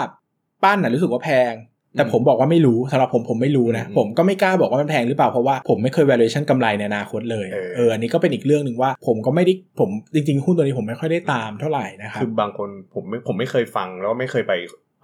[0.62, 1.55] ปั้นนะรู้สึกว่าแพง
[1.97, 14.53] แต่อืมผมบอกว่าไม่รู้สำหรับผมผมไม่รู้นะอืมผมก็ไม่กล้าบอกว่ามันแพงหรือเปล่า เพราะว่าผมไม่เคย valuation กำไรในอนาคตเลยเออเอออันนี้ก็เป็นอีกเรื่องหนึ่งว่า ผมก็ไม่ได้ผมจริงๆหุ้นตัวนี้ผมไม่ค่อยได้ตามเท่าไหร่นะครับคือบางคนผมไม่ผมไม่เคยฟังแล้วก็ไม่เคยไป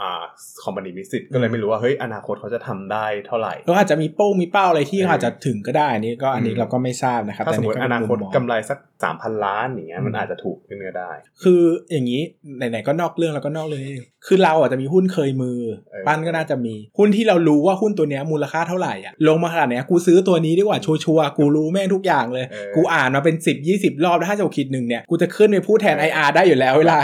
[0.02, 0.22] อ่า
[0.64, 11.10] คอมพานีมิสิตก็เลยไม่รู้ว่าเฮ้ยอนาคตเขาจะทำได้เท่าไหร่ก็อาจจะมีโป้งมีเป้าอะไรที่เออเขาอาจจะถึงก็ได้อันนี้ก็อันนี้อืมเราก็ไม่ทราบนะครับถ้าสมมติแต่อนาคตเป็มุมมงกำไรสักสามพันล้านอย่างเงี้ยมันอืมอาจจะถูกขึ้นก็ได้
[11.42, 11.62] คือ
[11.92, 12.22] อย่างนี้
[12.56, 15.58] ไหนๆก็นอกเรื่องแล้วก็นอกเรื่องนิดนึง คือเราอาจจะมีหุ้นเคยมือ
[15.90, 26.96] เออปั้นก็น่าจะมี หุ้นที่เรารู้ว่าหุ้นตัวเนี้ยมูลค่าเท่าไหร่อะลงมาขนาดเนี้ยกูซื้อตัวนี้ดีกว่าชัวร์ๆกูรู้แม่งทุกอย่างเลยเออกูอ่านมาเป็น 10 20 รอบแล้วถ้าจะคิดหนึ่งเนี่ยกูจะขึ้นไปพูดแทนเออ IR ได้อยู่แล้วเวลา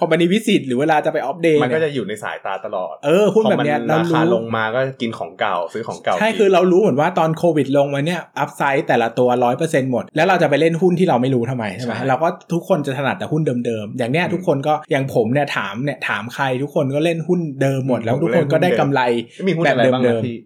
[0.00, 19.00] คอมพานีวิสิตหรือเวลาจะไปอัปเดตมันก็จะอยู่ในสายตาตลอดเออหุ้นแบบเนี้ยพอเรามันราคารู้ลงมาก็กินของเก่าซื้อของเก่าใช่กินคือเรารู้เหมือนว่าตอนโควิดลงมาเนี่ยอัพไซด์แต่ละตัวร้อยเปอร์เซ็นต์หมด แล้วเราจะไปเล่นหุ้นที่เราไม่รู้ทำไมใช่ไหมใช่เราก็ทุกคนจะถนัดแต่หุ้นเดิมๆอย่างเนี้ยอืมทุกคนก็อย่างผมเนี่ยถามเนี่ยถามใครทุกคนก็เล่นหุ้นเดิมหมดแล้วผมทุกเล่คนนก็ได้หุ้นเดิมกำไร
[19.48, 20.36] มีหุ้นอะไรบ้างแบบเดินะมพี่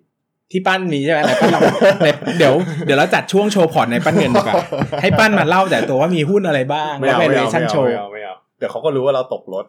[0.53, 1.63] ที่ปั้นมีใช่ไหมไหนปั้นลอง
[2.03, 2.55] ไหนเดี๋ยว
[2.87, 4.55] เดี๋ยวเราจัดช่วงโชว์พอร์ตในปั้นเงินดีกว่า
[5.03, 9.64] ให้ปั้นมาเล่าแต่ตัวว่ามีหุ้นอะไรบ้างไม่แล้วเอาไม่เอา valuation ไม่เอา show ไม่เอาไม่เอาเดี๋ยวเขาก็รู้ว่าเราตกรถ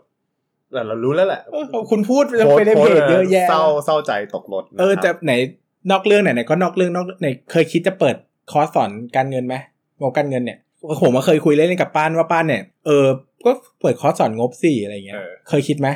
[0.73, 2.23] แต่เรารู้แล้วแหละเออคุณพูด
[2.57, 5.33] ไปในเพจเยอะแยะเศร้าเศร้าใจตกรถเออนะครับจะไหน
[5.91, 8.15] นอกเรื่องไหนไหนก็นอกเรื่องนอกไหนเคยคิดจะเปิด
[8.51, 9.55] คอร์สสอนการเงินไหม
[9.99, 10.57] งบการเงินเนี่ย
[11.01, 13.05] ผมมาเคยคุยเล่นๆกับป้านว่าป้านเนี่ยเออ
[13.45, 15.87] ก็เปิดคอร์สสอนงบสี่อะไรเงี้ยเออเคยคิดไหม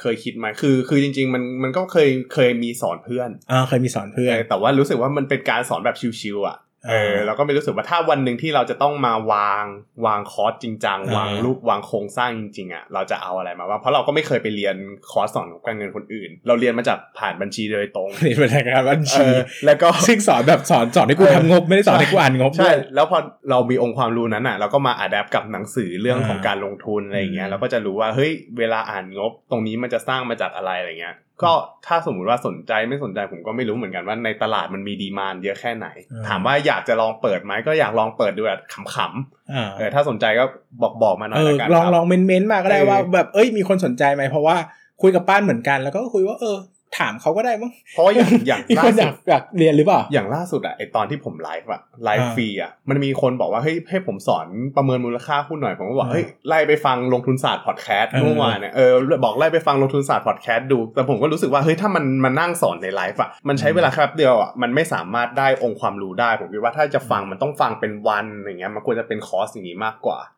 [0.00, 6.56] เคยคิดไหมคือ คือจริง ๆ มันมันก็เคยเคยมีสอนเพื่อนอ่าเคยมีสอนเพื่อน แต่ว่ารู้สึกว่ามันเป็นการสอนแบบ chill ๆอะ
[6.88, 9.64] เออเราก็ไม่รู้สึกว่าถ้าวันหนึ่งที่เราจะต้องมาวาง
[10.06, 14.76] วางคอร์สจริงจังอ่าวางรูปวางโครงสร้างจริงๆอะเราจะเอาอะไรมาวางเพราะเราก็ไม่เคยไปเรียน
[15.10, 19.36] คอร์สสอนการเงินคนอื่น เราเรียนมาจากผ่านบัญชีโดยตรงเรียนเป็นรายการบัญชีเออ
[19.66, 23.18] แล้วก็ซึ่งสอนแบบสอนสอนให้กูทำงบไม่ได้สอนให้กูอ่านงบใช่ด้วยแล้วพอ
[23.50, 31.52] เรามีองค์ความรู้นั้นอะเราก็มา adapt กับหนังสือเรื่องอ่าของการลงทุนอะไรอย่างเงี้อืยมเราก็จะรู้ว่าเฮ้ยเวลาอ่านงบตรงนี้มันจะสร้างมาจากอะไรอะไรเงี้ย ก็
[31.86, 35.86] ถ้าสมมุติว่าสนใจไม่สนใจผมก็ไม่รู้เหมือนกันว่าในตลาดมันมีดีมานเยอะแค่ไหน
[36.28, 40.44] ถามว่าอยากจะลองเปิดไหมก็อยากลองเปิดดูแบบขำๆอ่าเออถ้าสนใจก็
[40.82, 44.56] บอกบอกมาหน่อเอยอละกันลองครับลองเมนเมนต์มาก็ได้เออว่าแบบเอ้ยมีคนสนใจไหมเพราะว่า
[45.02, 46.56] คุยกับป้านเหมือนกันแล้วก็คุยว่าเออ
[46.98, 58.92] ถามเขาก็ได้มั้งเพราะว่าอย่างอย่างมีล่าคนอสุยาดกอยากเรียนหรือเปล่าอย่างล่าสุดอะไอตอนที่ผมไลฟ์อะไลฟ์อ่าฟรีอะมันมีคนบอกว่าเฮ้ยให้ผมสอนประเมินมูลค่าหุ้นหน่อยผมก็บอกอ่าเฮ้ยไล่ไปฟังลงทุนศาสตร์พอดแคสต์เออเมื่อวานเนี่ยเออ
[59.24, 70.37] บอกไล่ไปฟังลงทุนศาสตร์พอดแคสต์ดูแต่ผมก็รู้สึกว่าเฮ้ยถ้ามันมานั่งสอนในไลฟ์อะมันใช้เวลาแค่แป๊บเดียวอะมันไม่สามารถได้องค์ความรู้ได้ผมคิดว่าถ้าจะฟังมันต้องฟังเป็นวันอย่างเงี้ยมันควรจะเป็นคอร์สอย่างงี้มากกว่าเออ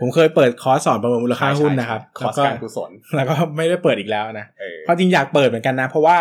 [0.00, 6.18] ผมเคยเปิดคอร์สสอนประเมินมูลค่าหุ้นนะครับคอร์สแล้วก็การกุศลแล้วก็ไม่ได้เปิดอีกแล้วนะเออความจริงอยากเปิดเหมือนกันนะ เพราะว่า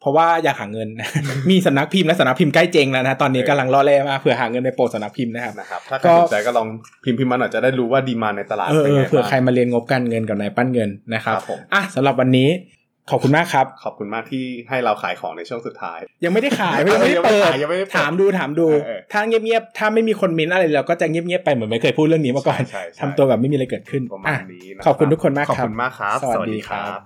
[0.00, 0.88] เพราะว่าอยากหาเงิน
[1.50, 6.66] มีสำนักพิมพ์และสำนักพิมพ์ใกล้เจ๊งแล้วนะตอนนี้เออกำลังรอแร่มาเผื่อหาเงินในโปรสำนักพิมพ์นะครับนะครับถ้าใคก็รสนใจก็ลอง
[7.04, 12.48] พิมพ์พิมพ์มาหน่อยจะได้รู้ว่าดีมาในตลาดเออเป็นเอไงอเผื่อบ้างใครมาเรียนงบการเงินกับนายปั้นเงินนะครับครับผมอะสำหรับวันนี้
[13.10, 27.00] ขอบคุณมากครับ ขอบคุณมากที่ให้เราขายของในช่วงสุดท้าย ยังไม่ได้ขายยังไม่ได้ยังไม่เปิดขายยังไม่ได้เปิดถามดูถามดูเออถ้าเงียบๆถ้าไม่มีคนเมินอะไรเราก็จะเงียบๆไปเหมือนไม่เคยพูดเรื่องนี้มาก่อนใช่ใช่ทำตัวแบบไม่มีอะไรเกิดขึ้นประมาอะณนี้นะขอบคุณทุกคนมากขอบครับคุณมากครับ สวัสดีครับ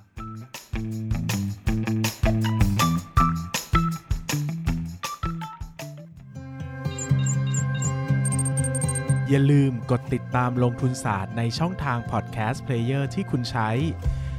[9.30, 13.68] อย่าลืมกดติดตามลงทุนศาสตร์ในช่องทางพอดแคสต์เพลเยอร์ที่คุณใช้